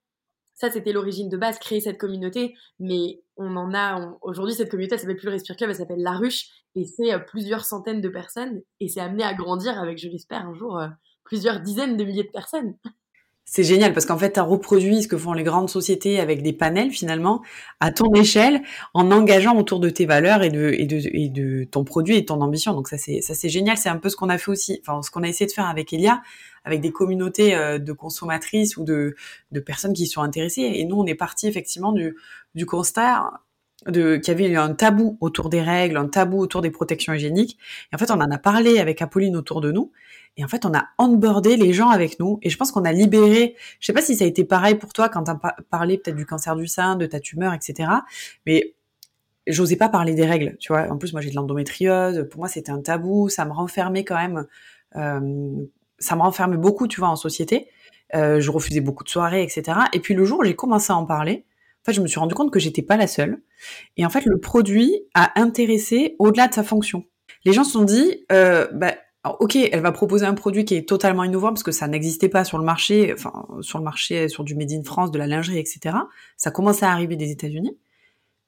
ça 0.61 0.71
c'était 0.71 0.93
l'origine 0.93 1.27
de 1.27 1.37
base, 1.37 1.57
créer 1.57 1.81
cette 1.81 1.97
communauté. 1.97 2.53
Mais 2.79 3.19
on 3.35 3.55
en 3.55 3.73
a 3.73 4.15
aujourd'hui 4.21 4.53
cette 4.53 4.69
communauté, 4.69 4.93
elle 4.93 5.01
s'appelle 5.01 5.17
plus 5.17 5.25
le 5.25 5.31
Respire 5.31 5.57
Club, 5.57 5.71
elle 5.71 5.75
s'appelle 5.75 6.01
La 6.01 6.11
Ruche, 6.13 6.49
et 6.75 6.85
c'est 6.85 7.13
euh, 7.13 7.19
plusieurs 7.19 7.65
centaines 7.65 8.01
de 8.01 8.09
personnes. 8.09 8.61
Et 8.79 8.87
c'est 8.87 9.01
amené 9.01 9.23
à 9.23 9.33
grandir 9.33 9.81
avec, 9.81 9.97
je 9.97 10.07
l'espère, 10.07 10.45
un 10.45 10.53
jour 10.53 10.79
plusieurs 11.23 11.59
dizaines 11.61 11.97
de 11.97 12.03
milliers 12.03 12.23
de 12.23 12.31
personnes. 12.31 12.75
C'est 13.45 13.63
génial 13.63 13.91
parce 13.91 14.05
qu'en 14.05 14.17
fait, 14.17 14.33
tu 14.33 14.39
as 14.39 14.43
reproduit 14.43 15.03
ce 15.03 15.07
que 15.09 15.17
font 15.17 15.33
les 15.33 15.43
grandes 15.43 15.69
sociétés 15.69 16.19
avec 16.19 16.41
des 16.41 16.53
panels 16.53 16.91
finalement 16.91 17.41
à 17.81 17.91
ton 17.91 18.13
échelle 18.13 18.61
en 18.93 19.11
engageant 19.11 19.57
autour 19.57 19.79
de 19.79 19.89
tes 19.89 20.05
valeurs 20.05 20.41
et 20.43 20.49
de, 20.49 20.71
de, 20.85 21.27
de 21.29 21.63
ton 21.65 21.83
produit 21.83 22.15
et 22.15 22.23
ton 22.23 22.39
ambition. 22.39 22.73
Donc 22.73 22.87
ça, 22.87 22.97
c'est, 22.97 23.19
ça, 23.19 23.33
c'est 23.33 23.49
génial. 23.49 23.77
C'est 23.77 23.89
un 23.89 23.97
peu 23.97 24.09
ce 24.09 24.15
qu'on 24.15 24.29
a 24.29 24.37
fait 24.37 24.51
aussi, 24.51 24.81
enfin, 24.81 25.01
ce 25.01 25.11
qu'on 25.11 25.23
a 25.23 25.27
essayé 25.27 25.47
de 25.47 25.51
faire 25.51 25.67
avec 25.67 25.91
Elia, 25.91 26.21
avec 26.63 26.81
des 26.81 26.91
communautés 26.91 27.55
euh, 27.55 27.79
de 27.79 27.93
consommatrices 27.93 28.77
ou 28.77 28.83
de, 28.83 29.15
de 29.51 29.59
personnes 29.59 29.93
qui 29.93 30.07
sont 30.07 30.21
intéressées. 30.21 30.61
Et 30.61 30.85
nous, 30.85 30.97
on 30.97 31.05
est 31.05 31.15
parti 31.15 31.47
effectivement 31.47 31.91
du, 31.91 32.15
du 32.55 32.65
constat 32.65 33.31
de 33.87 34.17
qu'il 34.17 34.39
y 34.39 34.45
avait 34.45 34.55
un 34.55 34.73
tabou 34.73 35.17
autour 35.21 35.49
des 35.49 35.61
règles, 35.61 35.97
un 35.97 36.07
tabou 36.07 36.39
autour 36.39 36.61
des 36.61 36.69
protections 36.69 37.13
hygiéniques. 37.13 37.57
Et 37.91 37.95
en 37.95 37.97
fait, 37.97 38.11
on 38.11 38.15
en 38.21 38.29
a 38.29 38.37
parlé 38.37 38.79
avec 38.79 39.01
Apolline 39.01 39.35
autour 39.35 39.61
de 39.61 39.71
nous. 39.71 39.91
Et 40.37 40.45
en 40.45 40.47
fait, 40.47 40.65
on 40.65 40.73
a 40.73 40.85
onboardé 40.97 41.57
les 41.57 41.73
gens 41.73 41.89
avec 41.89 42.19
nous. 42.19 42.39
Et 42.41 42.49
je 42.49 42.57
pense 42.57 42.71
qu'on 42.71 42.85
a 42.85 42.91
libéré. 42.91 43.55
Je 43.79 43.85
sais 43.87 43.93
pas 43.93 44.01
si 44.01 44.15
ça 44.15 44.23
a 44.23 44.27
été 44.27 44.43
pareil 44.43 44.75
pour 44.75 44.93
toi 44.93 45.09
quand 45.09 45.23
tu 45.23 45.31
as 45.31 45.55
parlé 45.69 45.97
peut-être 45.97 46.15
du 46.15 46.25
cancer 46.25 46.55
du 46.55 46.67
sein, 46.67 46.95
de 46.95 47.05
ta 47.05 47.19
tumeur, 47.19 47.53
etc. 47.53 47.89
Mais 48.45 48.75
j'osais 49.47 49.75
pas 49.75 49.89
parler 49.89 50.13
des 50.13 50.25
règles. 50.25 50.57
Tu 50.59 50.71
vois. 50.71 50.87
En 50.91 50.97
plus, 50.97 51.11
moi, 51.13 51.21
j'ai 51.21 51.31
de 51.31 51.35
l'endométriose. 51.35 52.27
Pour 52.29 52.39
moi, 52.39 52.47
c'était 52.47 52.71
un 52.71 52.81
tabou. 52.81 53.29
Ça 53.29 53.45
me 53.45 53.51
renfermait 53.51 54.05
quand 54.05 54.15
même. 54.15 54.45
Euh, 54.95 55.65
ça 56.01 56.15
me 56.15 56.21
renfermait 56.21 56.57
beaucoup, 56.57 56.87
tu 56.87 56.99
vois, 56.99 57.09
en 57.09 57.15
société. 57.15 57.67
Euh, 58.13 58.41
je 58.41 58.51
refusais 58.51 58.81
beaucoup 58.81 59.03
de 59.03 59.09
soirées, 59.09 59.43
etc. 59.43 59.79
Et 59.93 59.99
puis 59.99 60.13
le 60.13 60.25
jour 60.25 60.39
où 60.39 60.43
j'ai 60.43 60.55
commencé 60.55 60.91
à 60.91 60.97
en 60.97 61.05
parler, 61.05 61.45
en 61.81 61.85
fait, 61.85 61.93
je 61.93 62.01
me 62.01 62.07
suis 62.07 62.19
rendu 62.19 62.35
compte 62.35 62.51
que 62.51 62.59
j'étais 62.59 62.81
pas 62.81 62.97
la 62.97 63.07
seule. 63.07 63.41
Et 63.97 64.05
en 64.05 64.09
fait, 64.09 64.25
le 64.25 64.39
produit 64.39 64.93
a 65.13 65.39
intéressé 65.39 66.15
au-delà 66.19 66.47
de 66.47 66.53
sa 66.53 66.63
fonction. 66.63 67.05
Les 67.45 67.53
gens 67.53 67.63
se 67.63 67.71
sont 67.71 67.83
dit, 67.83 68.25
euh, 68.31 68.67
bah, 68.73 68.93
ok, 69.39 69.55
elle 69.55 69.81
va 69.81 69.91
proposer 69.91 70.25
un 70.25 70.33
produit 70.33 70.65
qui 70.65 70.75
est 70.75 70.87
totalement 70.87 71.23
innovant 71.23 71.49
parce 71.49 71.63
que 71.63 71.71
ça 71.71 71.87
n'existait 71.87 72.29
pas 72.29 72.43
sur 72.43 72.57
le 72.57 72.63
marché, 72.63 73.13
enfin 73.13 73.45
sur 73.61 73.77
le 73.77 73.83
marché, 73.83 74.27
sur 74.27 74.43
du 74.43 74.55
Made 74.55 74.71
in 74.71 74.83
France, 74.83 75.11
de 75.11 75.17
la 75.17 75.27
lingerie, 75.27 75.57
etc. 75.57 75.95
Ça 76.37 76.51
commence 76.51 76.83
à 76.83 76.91
arriver 76.91 77.15
des 77.15 77.31
États-Unis. 77.31 77.77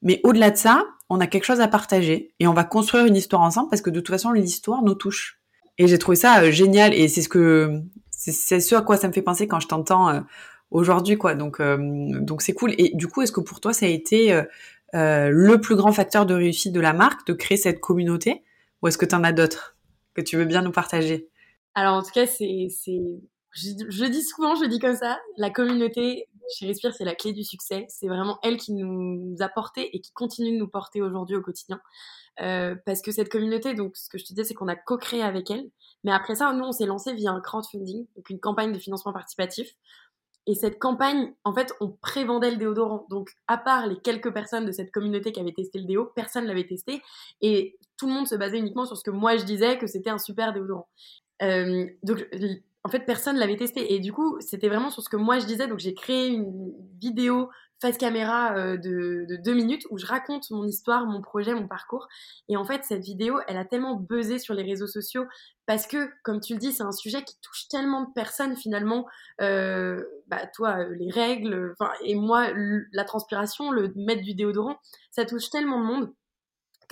Mais 0.02 0.20
au-delà 0.22 0.50
de 0.50 0.56
ça, 0.56 0.84
on 1.08 1.20
a 1.20 1.26
quelque 1.26 1.44
chose 1.44 1.60
à 1.60 1.68
partager 1.68 2.34
et 2.38 2.46
on 2.46 2.52
va 2.52 2.64
construire 2.64 3.06
une 3.06 3.16
histoire 3.16 3.42
ensemble 3.42 3.70
parce 3.70 3.82
que 3.82 3.90
de 3.90 4.00
toute 4.00 4.14
façon, 4.14 4.32
l'histoire 4.32 4.82
nous 4.82 4.94
touche. 4.94 5.40
Et 5.78 5.86
j'ai 5.86 5.98
trouvé 5.98 6.16
ça 6.16 6.42
euh, 6.42 6.50
génial 6.50 6.94
et 6.94 7.08
c'est 7.08 7.22
ce 7.22 7.28
que 7.28 7.80
c'est 8.10 8.60
ce 8.60 8.74
à 8.74 8.80
quoi 8.80 8.96
ça 8.96 9.08
me 9.08 9.12
fait 9.12 9.22
penser 9.22 9.46
quand 9.46 9.60
je 9.60 9.68
t'entends 9.68 10.08
euh, 10.08 10.20
aujourd'hui, 10.70 11.18
quoi. 11.18 11.34
Donc 11.34 11.60
euh, 11.60 11.76
donc 12.20 12.42
c'est 12.42 12.54
cool. 12.54 12.74
Et 12.78 12.92
du 12.94 13.06
coup, 13.06 13.22
est-ce 13.22 13.32
que 13.32 13.40
pour 13.40 13.60
toi, 13.60 13.72
ça 13.72 13.86
a 13.86 13.88
été 13.88 14.42
le 14.92 15.56
plus 15.56 15.76
grand 15.76 15.92
facteur 15.92 16.26
de 16.26 16.34
réussite 16.34 16.72
de 16.72 16.80
la 16.80 16.92
marque 16.92 17.26
de 17.26 17.32
créer 17.32 17.58
cette 17.58 17.80
communauté? 17.80 18.42
Ou 18.82 18.88
est-ce 18.88 18.98
que 18.98 19.06
tu 19.06 19.14
en 19.14 19.24
as 19.24 19.32
d'autres 19.32 19.76
que 20.14 20.20
tu 20.20 20.36
veux 20.36 20.44
bien 20.44 20.62
nous 20.62 20.72
partager? 20.72 21.28
Alors 21.74 21.94
en 21.94 22.02
tout 22.02 22.12
cas, 22.12 22.26
c'est, 22.26 22.68
c'est, 22.70 23.00
je, 23.54 24.04
dis 24.06 24.22
souvent, 24.22 24.54
je 24.54 24.66
dis 24.66 24.78
comme 24.78 24.96
ça, 24.96 25.18
la 25.36 25.50
communauté 25.50 26.28
chez 26.52 26.66
Respire, 26.66 26.94
c'est 26.94 27.04
la 27.04 27.14
clé 27.14 27.32
du 27.32 27.44
succès. 27.44 27.86
C'est 27.88 28.08
vraiment 28.08 28.38
elle 28.42 28.56
qui 28.56 28.72
nous 28.72 29.36
a 29.40 29.48
porté 29.48 29.96
et 29.96 30.00
qui 30.00 30.12
continue 30.12 30.52
de 30.52 30.58
nous 30.58 30.68
porter 30.68 31.02
aujourd'hui 31.02 31.36
au 31.36 31.42
quotidien. 31.42 31.80
Euh, 32.40 32.74
parce 32.84 33.00
que 33.00 33.12
cette 33.12 33.28
communauté, 33.28 33.74
donc 33.74 33.96
ce 33.96 34.08
que 34.08 34.18
je 34.18 34.24
te 34.24 34.28
disais, 34.30 34.44
c'est 34.44 34.54
qu'on 34.54 34.68
a 34.68 34.76
co-créé 34.76 35.22
avec 35.22 35.50
elle. 35.50 35.70
Mais 36.02 36.12
après 36.12 36.34
ça, 36.34 36.52
nous, 36.52 36.64
on 36.64 36.72
s'est 36.72 36.86
lancé 36.86 37.14
via 37.14 37.30
un 37.30 37.40
crowdfunding, 37.40 38.06
donc 38.16 38.30
une 38.30 38.40
campagne 38.40 38.72
de 38.72 38.78
financement 38.78 39.12
participatif. 39.12 39.74
Et 40.46 40.54
cette 40.54 40.78
campagne, 40.78 41.32
en 41.44 41.54
fait, 41.54 41.72
on 41.80 41.90
prévendait 41.90 42.50
le 42.50 42.58
déodorant. 42.58 43.06
Donc, 43.08 43.30
à 43.48 43.56
part 43.56 43.86
les 43.86 43.96
quelques 43.96 44.32
personnes 44.32 44.66
de 44.66 44.72
cette 44.72 44.90
communauté 44.90 45.32
qui 45.32 45.40
avaient 45.40 45.52
testé 45.52 45.78
le 45.78 45.86
déo, 45.86 46.12
personne 46.14 46.44
l'avait 46.44 46.66
testé. 46.66 47.02
Et 47.40 47.78
tout 47.96 48.06
le 48.06 48.12
monde 48.12 48.26
se 48.26 48.34
basait 48.34 48.58
uniquement 48.58 48.84
sur 48.84 48.96
ce 48.98 49.04
que 49.04 49.10
moi 49.10 49.36
je 49.36 49.44
disais, 49.44 49.78
que 49.78 49.86
c'était 49.86 50.10
un 50.10 50.18
super 50.18 50.52
déodorant. 50.52 50.88
Euh, 51.42 51.86
donc, 52.02 52.28
en 52.84 52.90
fait, 52.90 53.00
personne 53.00 53.36
l'avait 53.36 53.56
testé. 53.56 53.94
Et 53.94 53.98
du 53.98 54.12
coup, 54.12 54.38
c'était 54.40 54.68
vraiment 54.68 54.90
sur 54.90 55.02
ce 55.02 55.08
que 55.08 55.16
moi 55.16 55.38
je 55.38 55.46
disais. 55.46 55.66
Donc, 55.66 55.78
j'ai 55.78 55.94
créé 55.94 56.28
une 56.28 56.72
vidéo 57.00 57.50
face 57.80 57.98
caméra 57.98 58.56
euh, 58.56 58.76
de, 58.76 59.26
de, 59.28 59.36
deux 59.36 59.54
minutes 59.54 59.84
où 59.90 59.98
je 59.98 60.06
raconte 60.06 60.50
mon 60.50 60.64
histoire, 60.64 61.06
mon 61.06 61.20
projet, 61.20 61.54
mon 61.54 61.66
parcours. 61.66 62.06
Et 62.48 62.56
en 62.56 62.64
fait, 62.64 62.84
cette 62.84 63.02
vidéo, 63.02 63.40
elle 63.48 63.56
a 63.56 63.64
tellement 63.64 63.96
buzzé 63.96 64.38
sur 64.38 64.54
les 64.54 64.62
réseaux 64.62 64.86
sociaux 64.86 65.24
parce 65.66 65.86
que, 65.86 66.10
comme 66.22 66.40
tu 66.40 66.54
le 66.54 66.58
dis, 66.58 66.72
c'est 66.72 66.82
un 66.82 66.92
sujet 66.92 67.22
qui 67.22 67.36
touche 67.40 67.68
tellement 67.68 68.02
de 68.02 68.12
personnes 68.14 68.56
finalement. 68.56 69.06
Euh, 69.40 70.02
bah, 70.28 70.46
toi, 70.54 70.78
euh, 70.78 70.94
les 70.98 71.10
règles, 71.10 71.74
et 72.02 72.14
moi, 72.14 72.48
la 72.92 73.04
transpiration, 73.04 73.70
le 73.70 73.92
mettre 73.96 74.22
du 74.22 74.34
déodorant, 74.34 74.78
ça 75.10 75.24
touche 75.24 75.50
tellement 75.50 75.80
de 75.80 75.84
monde 75.84 76.12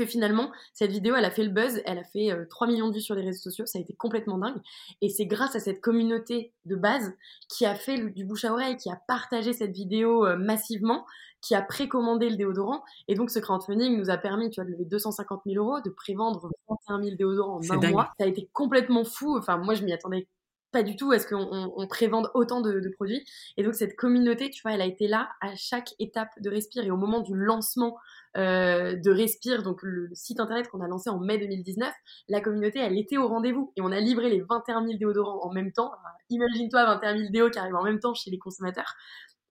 que 0.05 0.11
finalement, 0.11 0.51
cette 0.73 0.91
vidéo, 0.91 1.15
elle 1.17 1.25
a 1.25 1.31
fait 1.31 1.45
le 1.45 1.51
buzz, 1.51 1.81
elle 1.85 1.99
a 1.99 2.05
fait 2.05 2.31
3 2.51 2.67
euh, 2.67 2.71
millions 2.71 2.89
de 2.89 2.95
vues 2.95 3.01
sur 3.01 3.15
les 3.15 3.23
réseaux 3.23 3.41
sociaux, 3.41 3.67
ça 3.67 3.79
a 3.79 3.83
été 3.83 3.95
complètement 3.95 4.39
dingue. 4.39 4.61
Et 5.01 5.09
c'est 5.09 5.27
grâce 5.27 5.57
à 5.57 5.61
cette 5.61 5.81
communauté 5.81 6.53
de 6.65 6.77
base 6.77 7.13
qui 7.49 7.67
a 7.67 7.75
fait 7.75 8.11
du 8.11 8.25
bouche 8.25 8.45
à 8.45 8.53
oreille, 8.53 8.77
qui 8.77 8.91
a 8.91 9.01
partagé 9.07 9.53
cette 9.53 9.73
vidéo 9.73 10.27
euh, 10.27 10.37
massivement, 10.37 11.07
qui 11.41 11.55
a 11.55 11.63
précommandé 11.63 12.31
le 12.31 12.37
déodorant. 12.37 12.83
Et 13.09 13.15
donc, 13.15 13.31
ce 13.31 13.39
crowdfunding 13.39 13.99
nous 13.99 14.11
a 14.11 14.17
permis, 14.17 14.51
tu 14.51 14.61
vois, 14.61 14.65
de 14.65 14.71
lever 14.71 14.85
250 14.85 15.43
000 15.47 15.65
euros, 15.65 15.81
de 15.81 15.91
prévendre 15.91 16.49
31 16.67 17.03
000 17.03 17.17
déodorants 17.17 17.59
en 17.59 17.71
un 17.71 17.91
mois. 17.91 18.13
Ça 18.19 18.25
a 18.25 18.29
été 18.29 18.49
complètement 18.53 19.05
fou. 19.05 19.37
Enfin, 19.37 19.57
moi, 19.57 19.75
je 19.75 19.85
m'y 19.85 19.93
attendais 19.93 20.29
pas 20.73 20.83
du 20.83 20.97
tout 20.97 21.13
est-ce 21.13 21.27
qu'on 21.27 21.73
on 21.77 21.87
prévende 21.87 22.31
autant 22.35 22.61
de, 22.61 22.81
de, 22.81 22.89
produits. 22.89 23.25
Et 23.57 23.63
donc 23.63 23.75
cette 23.75 23.95
communauté, 23.95 24.51
tu 24.51 24.63
vois, 24.63 24.73
elle 24.73 24.81
a 24.81 24.87
été 24.87 25.07
là 25.07 25.31
à 25.41 25.55
chaque 25.55 25.91
étape 25.99 26.31
de 26.41 26.51
Respire 26.51 26.85
et 26.85 26.91
au 26.91 26.97
moment 26.97 27.21
du 27.21 27.35
lancement 27.35 27.99
euh, 28.37 28.97
de 28.97 29.11
Respire, 29.11 29.63
donc 29.63 29.83
le, 29.83 30.09
site 30.15 30.41
internet 30.41 30.69
qu'on 30.69 30.81
a 30.81 30.89
lancé 30.89 31.11
en 31.11 31.21
mai 31.21 31.39
2019, 31.39 31.93
la 32.29 32.41
communauté, 32.41 32.79
elle 32.81 32.99
était 32.99 33.19
au 33.19 33.29
rendez-vous 33.29 33.73
et 33.77 33.83
on 33.83 33.93
a 33.93 34.01
livré 34.01 34.31
les 34.31 34.41
21 34.41 34.87
000 34.87 34.99
déodorants 34.99 35.47
en 35.47 35.53
même 35.53 35.73
temps. 35.73 35.93
Imagine-toi 36.31 36.85
21 36.87 37.19
000 37.19 37.31
déos 37.31 37.51
qui 37.51 37.59
arrivent 37.59 37.77
en 37.77 37.85
même 37.85 38.01
temps 38.01 38.15
chez 38.15 38.31
les 38.31 38.39
consommateurs. 38.39 38.95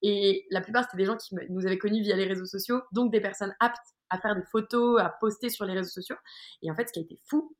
Et 0.01 0.47
la 0.49 0.61
plupart, 0.61 0.85
c'était 0.85 0.97
des 0.97 1.05
gens 1.05 1.17
qui 1.17 1.35
nous 1.49 1.67
avaient 1.67 1.77
connus 1.77 2.01
via 2.01 2.15
les 2.15 2.25
réseaux 2.25 2.47
sociaux, 2.47 2.81
donc 2.91 3.11
des 3.11 3.21
personnes 3.21 3.53
aptes 3.59 3.77
à 4.09 4.17
faire 4.17 4.35
des 4.35 4.43
photos, 4.51 4.99
à 4.99 5.09
poster 5.09 5.49
sur 5.49 5.65
les 5.65 5.73
réseaux 5.73 5.91
sociaux. 5.91 6.15
Et 6.63 6.71
en 6.71 6.75
fait, 6.75 6.87
ce 6.87 6.93
qui 6.93 6.99
a 6.99 7.03
été 7.03 7.19
fou, 7.27 7.55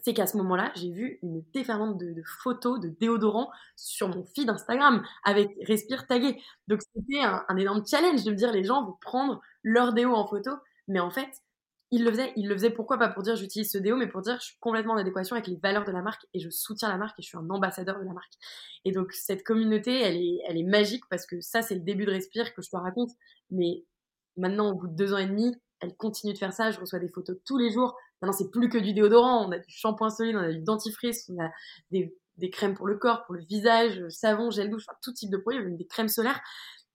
c'est 0.00 0.14
qu'à 0.14 0.26
ce 0.26 0.36
moment-là, 0.38 0.72
j'ai 0.74 0.90
vu 0.90 1.18
une 1.22 1.44
déferlante 1.52 1.98
de, 1.98 2.22
photos 2.42 2.80
de 2.80 2.88
déodorants 2.88 3.50
sur 3.76 4.08
mon 4.08 4.24
feed 4.24 4.48
Instagram 4.48 5.04
avec 5.24 5.50
Respire 5.66 6.06
tagué. 6.06 6.40
Donc 6.66 6.80
c'était 6.94 7.20
un, 7.20 7.56
énorme 7.56 7.84
challenge 7.86 8.24
de 8.24 8.30
me 8.30 8.36
dire 8.36 8.52
les 8.52 8.64
gens 8.64 8.84
vont 8.84 8.96
prendre 9.00 9.40
leur 9.62 9.92
déo 9.92 10.14
en 10.14 10.26
photo, 10.26 10.50
mais 10.88 11.00
en 11.00 11.10
fait, 11.10 11.28
ils 11.90 12.04
le 12.04 12.10
faisaient. 12.10 12.32
Ils 12.36 12.48
le 12.48 12.54
faisaient 12.54 12.70
pourquoi? 12.70 12.98
Pas 12.98 13.08
pour 13.08 13.22
dire 13.22 13.36
j'utilise 13.36 13.70
ce 13.70 13.78
déo, 13.78 13.96
mais 13.96 14.08
pour 14.08 14.22
dire 14.22 14.38
je 14.40 14.46
suis 14.46 14.58
complètement 14.60 14.94
en 14.94 14.96
adéquation 14.96 15.36
avec 15.36 15.46
les 15.46 15.56
valeurs 15.56 15.84
de 15.84 15.92
la 15.92 16.00
marque 16.00 16.26
et 16.32 16.40
je 16.40 16.48
soutiens 16.48 16.88
la 16.88 16.96
marque 16.96 17.18
et 17.18 17.22
je 17.22 17.28
suis 17.28 17.36
un 17.36 17.48
ambassadeur 17.50 18.00
de 18.00 18.04
la 18.04 18.12
marque. 18.12 18.32
Et 18.84 18.92
donc 18.92 19.12
cette 19.12 19.44
communauté, 19.44 20.00
elle 20.00 20.16
est, 20.16 20.40
elle 20.48 20.56
est 20.56 20.64
magique 20.64 21.04
parce 21.10 21.26
que 21.26 21.40
ça, 21.40 21.60
c'est 21.62 21.74
le 21.74 21.82
début 21.82 22.06
de 22.06 22.10
Respire 22.10 22.54
que 22.54 22.62
je 22.62 22.70
te 22.70 22.76
raconte. 22.76 23.10
Mais 23.50 23.84
maintenant, 24.36 24.70
au 24.70 24.74
bout 24.74 24.88
de 24.88 24.96
deux 24.96 25.12
ans 25.12 25.18
et 25.18 25.26
demi, 25.26 25.54
elle 25.82 25.96
continue 25.96 26.32
de 26.32 26.38
faire 26.38 26.52
ça. 26.52 26.70
Je 26.70 26.80
reçois 26.80 26.98
des 27.00 27.08
photos 27.08 27.36
tous 27.44 27.58
les 27.58 27.70
jours. 27.70 27.96
Maintenant, 28.20 28.36
c'est 28.36 28.50
plus 28.50 28.68
que 28.68 28.78
du 28.78 28.94
déodorant. 28.94 29.46
On 29.46 29.52
a 29.52 29.58
du 29.58 29.68
shampoing 29.68 30.10
solide, 30.10 30.36
on 30.36 30.42
a 30.42 30.52
du 30.52 30.62
dentifrice, 30.62 31.28
on 31.28 31.42
a 31.42 31.50
des, 31.90 32.14
crèmes 32.50 32.74
pour 32.74 32.86
le 32.86 32.96
corps, 32.96 33.24
pour 33.26 33.34
le 33.34 33.42
visage, 33.44 34.02
savon, 34.08 34.50
gel 34.50 34.70
douche, 34.70 34.84
enfin, 34.88 34.98
tout 35.02 35.12
type 35.12 35.30
de 35.30 35.36
produits, 35.36 35.62
même 35.62 35.76
des 35.76 35.86
crèmes 35.86 36.08
solaires. 36.08 36.40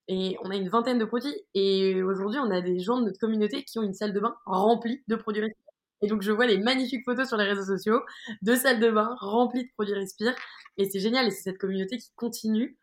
Et 0.07 0.37
on 0.41 0.49
a 0.49 0.55
une 0.55 0.69
vingtaine 0.69 0.99
de 0.99 1.05
produits. 1.05 1.35
Et 1.53 2.01
aujourd'hui, 2.01 2.39
on 2.39 2.49
a 2.49 2.61
des 2.61 2.79
gens 2.79 2.97
de 2.97 3.05
notre 3.05 3.19
communauté 3.19 3.63
qui 3.63 3.77
ont 3.77 3.83
une 3.83 3.93
salle 3.93 4.13
de 4.13 4.19
bain 4.19 4.35
remplie 4.45 5.03
de 5.07 5.15
produits 5.15 5.41
Respire. 5.41 5.63
Et 6.01 6.07
donc, 6.07 6.21
je 6.21 6.31
vois 6.31 6.45
les 6.45 6.59
magnifiques 6.59 7.03
photos 7.05 7.27
sur 7.27 7.37
les 7.37 7.45
réseaux 7.45 7.65
sociaux 7.65 8.01
de 8.41 8.55
salles 8.55 8.79
de 8.79 8.89
bain 8.89 9.15
remplies 9.19 9.65
de 9.65 9.71
produits 9.73 9.95
Respire. 9.95 10.33
Et 10.77 10.89
c'est 10.89 10.99
génial. 10.99 11.27
Et 11.27 11.31
c'est 11.31 11.43
cette 11.43 11.57
communauté 11.57 11.97
qui 11.97 12.11
continue 12.15 12.77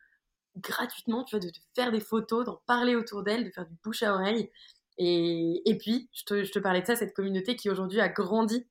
gratuitement, 0.58 1.24
tu 1.24 1.36
vois, 1.36 1.44
de, 1.44 1.48
de 1.48 1.58
faire 1.74 1.90
des 1.92 2.00
photos, 2.00 2.44
d'en 2.44 2.60
parler 2.66 2.94
autour 2.94 3.22
d'elle, 3.22 3.44
de 3.44 3.50
faire 3.50 3.66
du 3.66 3.74
bouche 3.82 4.02
à 4.02 4.12
oreille. 4.12 4.50
Et, 4.98 5.76
puis, 5.80 6.08
je 6.12 6.24
te, 6.24 6.58
parlais 6.58 6.82
de 6.82 6.86
ça, 6.86 6.96
cette 6.96 7.14
communauté 7.14 7.56
qui 7.56 7.70
aujourd'hui 7.70 8.00
a 8.00 8.08
grandi, 8.08 8.66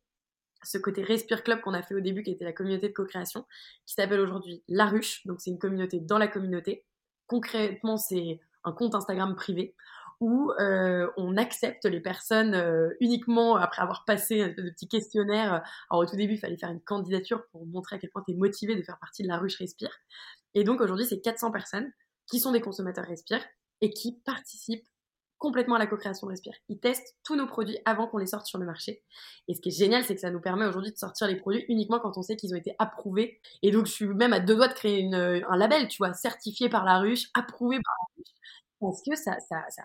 ce 0.64 0.78
côté 0.78 1.04
Respire 1.04 1.44
Club 1.44 1.62
qu'on 1.62 1.74
a 1.74 1.82
fait 1.82 1.96
au 1.96 2.00
début, 2.00 2.24
qui 2.24 2.32
était 2.32 2.46
la 2.46 2.54
communauté 2.54 2.88
de 2.88 2.94
co-création, 2.94 3.46
qui 3.86 3.94
s'appelle 3.96 4.22
aujourd'hui 4.22 4.64
La 4.68 4.86
Ruche. 4.86 5.26
Donc, 5.26 5.42
c'est 5.42 5.50
une 5.50 5.60
communauté 5.60 6.00
dans 6.00 6.18
la 6.18 6.28
communauté. 6.28 6.86
Concrètement, 7.28 7.98
c'est 7.98 8.40
un 8.64 8.72
compte 8.72 8.96
Instagram 8.96 9.36
privé 9.36 9.76
où 10.20 10.52
euh, 10.60 11.10
on 11.18 11.36
accepte 11.36 11.84
les 11.84 12.00
personnes 12.00 12.54
euh, 12.54 12.90
uniquement 13.02 13.58
après 13.58 13.82
avoir 13.82 14.06
passé 14.06 14.42
un 14.42 14.54
petit 14.54 14.88
questionnaire. 14.88 15.64
Alors 15.90 16.04
au 16.04 16.06
tout 16.06 16.16
début, 16.16 16.36
il 16.36 16.40
fallait 16.40 16.56
faire 16.56 16.70
une 16.70 16.80
candidature 16.80 17.46
pour 17.52 17.66
montrer 17.66 17.98
à 17.98 18.00
quel 18.00 18.10
point 18.10 18.24
tu 18.26 18.34
es 18.34 18.38
motivé 18.38 18.76
de 18.76 18.82
faire 18.84 19.00
partie 19.00 19.24
de 19.24 19.28
la 19.28 19.38
ruche 19.38 19.58
Respire. 19.58 19.92
Et 20.54 20.64
donc 20.64 20.80
aujourd'hui, 20.80 21.06
c'est 21.06 21.20
400 21.20 21.52
personnes 21.52 21.92
qui 22.28 22.40
sont 22.40 22.54
des 22.54 22.62
consommateurs 22.62 23.06
Respire 23.06 23.44
et 23.82 23.90
qui 23.90 24.22
participent 24.26 24.88
complètement 25.44 25.76
à 25.76 25.80
la 25.80 25.88
co-création 25.88 26.26
Respire. 26.26 26.54
Ils 26.70 26.80
testent 26.80 27.18
tous 27.26 27.36
nos 27.36 27.46
produits 27.46 27.78
avant 27.84 28.08
qu'on 28.08 28.18
les 28.18 28.28
sorte 28.28 28.46
sur 28.46 28.60
le 28.60 28.66
marché. 28.66 29.04
Et 29.50 29.54
ce 29.54 29.60
qui 29.60 29.70
est 29.70 29.78
génial, 29.78 30.06
c'est 30.06 30.16
que 30.16 30.22
ça 30.22 30.32
nous 30.32 30.40
permet 30.40 30.66
aujourd'hui 30.66 30.94
de 30.94 30.98
sortir 30.98 31.28
les 31.28 31.36
produits 31.36 31.66
uniquement 31.68 32.00
quand 32.00 32.18
on 32.18 32.22
sait 32.22 32.38
qu'ils 32.38 32.54
ont 32.54 32.58
été 32.58 32.74
approuvés. 32.80 33.42
Et 33.62 33.72
donc, 33.72 33.86
je 33.86 33.92
suis 33.92 34.08
même 34.08 34.32
à 34.32 34.40
deux 34.40 34.56
doigts 34.56 34.70
de 34.70 34.74
créer 34.74 35.14
un 35.14 35.58
label, 35.58 35.90
tu 35.90 35.98
vois, 35.98 36.14
certifié 36.14 36.70
par 36.70 36.86
la 36.86 37.00
ruche, 37.00 37.26
approuvé 37.34 37.76
par 37.76 37.94
la 38.00 38.16
ruche. 38.16 38.34
Parce 38.80 39.02
que 39.04 39.16
ça, 39.18 39.36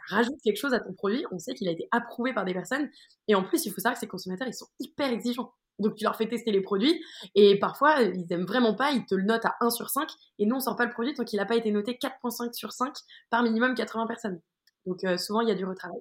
rajoute 0.09 0.37
quelque 0.45 0.59
chose 0.59 0.75
à 0.75 0.79
ton 0.79 0.93
produit. 0.93 1.25
On 1.33 1.41
sait 1.41 1.55
qu'il 1.55 1.67
a 1.67 1.73
été 1.73 1.88
approuvé 1.91 2.33
par 2.33 2.45
des 2.45 2.55
personnes. 2.55 2.88
Et 3.27 3.35
en 3.35 3.43
plus, 3.43 3.67
il 3.67 3.73
faut 3.73 3.81
savoir 3.81 3.95
que 3.95 4.00
ces 4.00 4.07
consommateurs, 4.07 4.47
ils 4.47 4.55
sont 4.55 4.69
hyper 4.79 5.11
exigeants. 5.11 5.53
Donc 5.81 5.97
tu 5.97 6.05
leur 6.05 6.17
fais 6.17 6.29
tester 6.29 6.50
les 6.50 6.61
produits 6.61 7.00
et 7.37 7.57
parfois 7.57 8.03
ils 8.03 8.27
aiment 8.33 8.47
vraiment 8.47 8.75
pas, 8.75 8.91
ils 8.91 9.07
te 9.07 9.15
le 9.15 9.23
notent 9.23 9.45
à 9.45 9.55
1 9.61 9.71
sur 9.71 9.91
5 9.91 10.09
et 10.41 10.45
nous 10.45 10.57
on 10.57 10.59
sort 10.59 10.75
pas 10.75 10.85
le 10.85 10.91
produit 10.91 11.15
tant 11.15 11.23
qu'il 11.23 11.38
n'a 11.38 11.47
pas 11.47 11.55
été 11.55 11.71
noté 11.71 11.93
4.5 11.93 12.53
sur 12.53 12.73
5 12.73 12.93
par 13.31 13.45
minimum 13.45 13.77
80 13.77 14.09
personnes. 14.09 14.41
Donc 14.87 15.04
euh, 15.04 15.16
souvent, 15.16 15.40
il 15.40 15.49
y 15.49 15.52
a 15.52 15.54
du 15.54 15.64
retravail. 15.64 16.00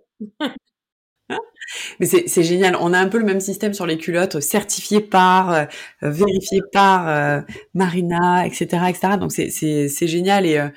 Mais 2.00 2.06
c'est 2.06 2.44
génial. 2.44 2.78
On 2.80 2.94
a 2.94 3.00
un 3.00 3.10
peu 3.10 3.18
le 3.18 3.26
même 3.26 3.42
système 3.42 3.74
sur 3.74 3.86
les 3.86 3.98
culottes, 3.98 4.40
certifié 4.40 5.02
par, 5.02 5.52
euh, 5.52 5.66
vérifié 6.02 6.62
par 6.72 7.10
euh, 7.10 7.42
Marina, 7.74 8.46
etc., 8.46 8.66
etc. 8.90 9.18
Donc 9.20 9.32
c'est 9.32 10.08
génial 10.08 10.46
et, 10.46 10.70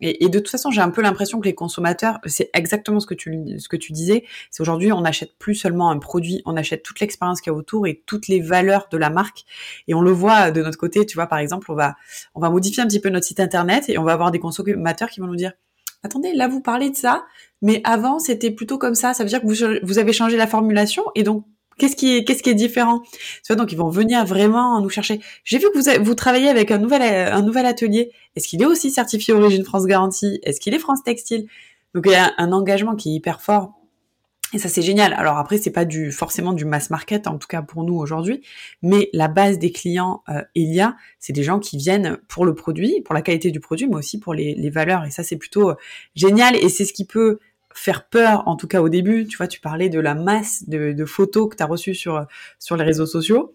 et, 0.00 0.24
et, 0.24 0.28
de 0.28 0.38
toute 0.38 0.48
façon, 0.48 0.70
j'ai 0.70 0.80
un 0.80 0.90
peu 0.90 1.02
l'impression 1.02 1.40
que 1.40 1.44
les 1.44 1.54
consommateurs, 1.54 2.20
c'est 2.24 2.50
exactement 2.54 3.00
ce 3.00 3.06
que 3.06 3.14
tu 3.14 3.58
ce 3.58 3.68
que 3.68 3.76
tu 3.76 3.92
disais. 3.92 4.24
C'est 4.50 4.62
aujourd'hui, 4.62 4.92
on 4.92 5.02
n'achète 5.02 5.36
plus 5.38 5.54
seulement 5.54 5.90
un 5.90 5.98
produit, 5.98 6.40
on 6.46 6.56
achète 6.56 6.82
toute 6.82 7.00
l'expérience 7.00 7.40
qu'il 7.40 7.52
y 7.52 7.54
a 7.54 7.58
autour 7.58 7.86
et 7.86 8.02
toutes 8.06 8.28
les 8.28 8.40
valeurs 8.40 8.88
de 8.90 8.96
la 8.96 9.10
marque. 9.10 9.44
Et 9.88 9.94
on 9.94 10.00
le 10.00 10.10
voit 10.10 10.50
de 10.50 10.62
notre 10.62 10.78
côté. 10.78 11.04
Tu 11.04 11.16
vois, 11.16 11.26
par 11.26 11.38
exemple, 11.38 11.70
on 11.70 11.74
va 11.74 11.96
on 12.34 12.40
va 12.40 12.48
modifier 12.50 12.82
un 12.82 12.86
petit 12.86 13.00
peu 13.00 13.10
notre 13.10 13.26
site 13.26 13.40
internet 13.40 13.88
et 13.88 13.98
on 13.98 14.04
va 14.04 14.12
avoir 14.12 14.30
des 14.30 14.38
consommateurs 14.38 15.10
qui 15.10 15.20
vont 15.20 15.26
nous 15.26 15.36
dire 15.36 15.52
attendez, 16.02 16.32
là 16.32 16.48
vous 16.48 16.60
parlez 16.60 16.90
de 16.90 16.96
ça, 16.96 17.24
mais 17.62 17.80
avant 17.84 18.18
c'était 18.18 18.50
plutôt 18.50 18.78
comme 18.78 18.94
ça. 18.94 19.14
Ça 19.14 19.24
veut 19.24 19.28
dire 19.28 19.40
que 19.40 19.84
vous, 19.84 19.98
avez 19.98 20.12
changé 20.12 20.36
la 20.36 20.46
formulation 20.46 21.04
et 21.14 21.22
donc 21.22 21.44
qu'est-ce 21.78 21.96
qui 21.96 22.16
est 22.16 22.24
qu'est-ce 22.24 22.42
qui 22.42 22.50
est 22.50 22.54
différent? 22.54 23.02
Donc 23.50 23.72
ils 23.72 23.78
vont 23.78 23.90
venir 23.90 24.24
vraiment 24.24 24.80
nous 24.80 24.90
chercher. 24.90 25.20
J'ai 25.44 25.58
vu 25.58 25.66
que 25.72 25.78
vous 25.78 26.04
vous 26.04 26.14
travaillez 26.14 26.48
avec 26.48 26.70
un 26.70 26.78
nouvel 26.78 27.02
un 27.02 27.42
nouvel 27.42 27.66
atelier. 27.66 28.12
Est-ce 28.36 28.48
qu'il 28.48 28.62
est 28.62 28.66
aussi 28.66 28.90
certifié 28.90 29.34
Origine 29.34 29.64
France 29.64 29.86
Garantie? 29.86 30.40
Est-ce 30.42 30.60
qu'il 30.60 30.74
est 30.74 30.78
France 30.78 31.02
Textile? 31.04 31.46
Donc 31.94 32.04
il 32.06 32.12
y 32.12 32.16
a 32.16 32.32
un 32.38 32.52
engagement 32.52 32.94
qui 32.96 33.10
est 33.10 33.14
hyper 33.14 33.40
fort 33.40 33.79
et 34.52 34.58
ça 34.58 34.68
c'est 34.68 34.82
génial. 34.82 35.12
Alors 35.12 35.38
après 35.38 35.58
c'est 35.58 35.70
pas 35.70 35.84
du 35.84 36.12
forcément 36.12 36.52
du 36.52 36.64
mass 36.64 36.90
market 36.90 37.26
en 37.26 37.38
tout 37.38 37.48
cas 37.48 37.62
pour 37.62 37.84
nous 37.84 37.94
aujourd'hui, 37.94 38.42
mais 38.82 39.08
la 39.12 39.28
base 39.28 39.58
des 39.58 39.72
clients 39.72 40.22
euh, 40.28 40.42
Elia, 40.54 40.96
c'est 41.18 41.32
des 41.32 41.42
gens 41.42 41.58
qui 41.58 41.76
viennent 41.76 42.18
pour 42.28 42.44
le 42.44 42.54
produit, 42.54 43.00
pour 43.02 43.14
la 43.14 43.22
qualité 43.22 43.50
du 43.50 43.60
produit, 43.60 43.86
mais 43.86 43.96
aussi 43.96 44.18
pour 44.18 44.34
les, 44.34 44.70
valeurs. 44.70 45.04
Et 45.04 45.10
ça 45.10 45.22
c'est 45.22 45.36
plutôt 45.36 45.70
euh, 45.70 45.74
génial 46.14 46.56
et 46.56 46.68
c'est 46.68 46.84
ce 46.84 46.92
qui 46.92 47.04
peut 47.04 47.38
faire 47.72 48.08
peur 48.08 48.46
en 48.46 48.56
tout 48.56 48.66
cas 48.66 48.80
au 48.80 48.88
début. 48.88 49.26
Tu 49.26 49.36
vois, 49.36 49.46
tu 49.46 49.60
parlais 49.60 49.88
de 49.88 50.00
la 50.00 50.14
masse 50.14 50.68
de, 50.68 51.04
photos 51.04 51.48
que 51.48 51.56
tu 51.56 51.62
as 51.62 51.66
reçues 51.66 51.94
sur 51.94 52.26
les 52.76 52.84
réseaux 52.84 53.06
sociaux 53.06 53.54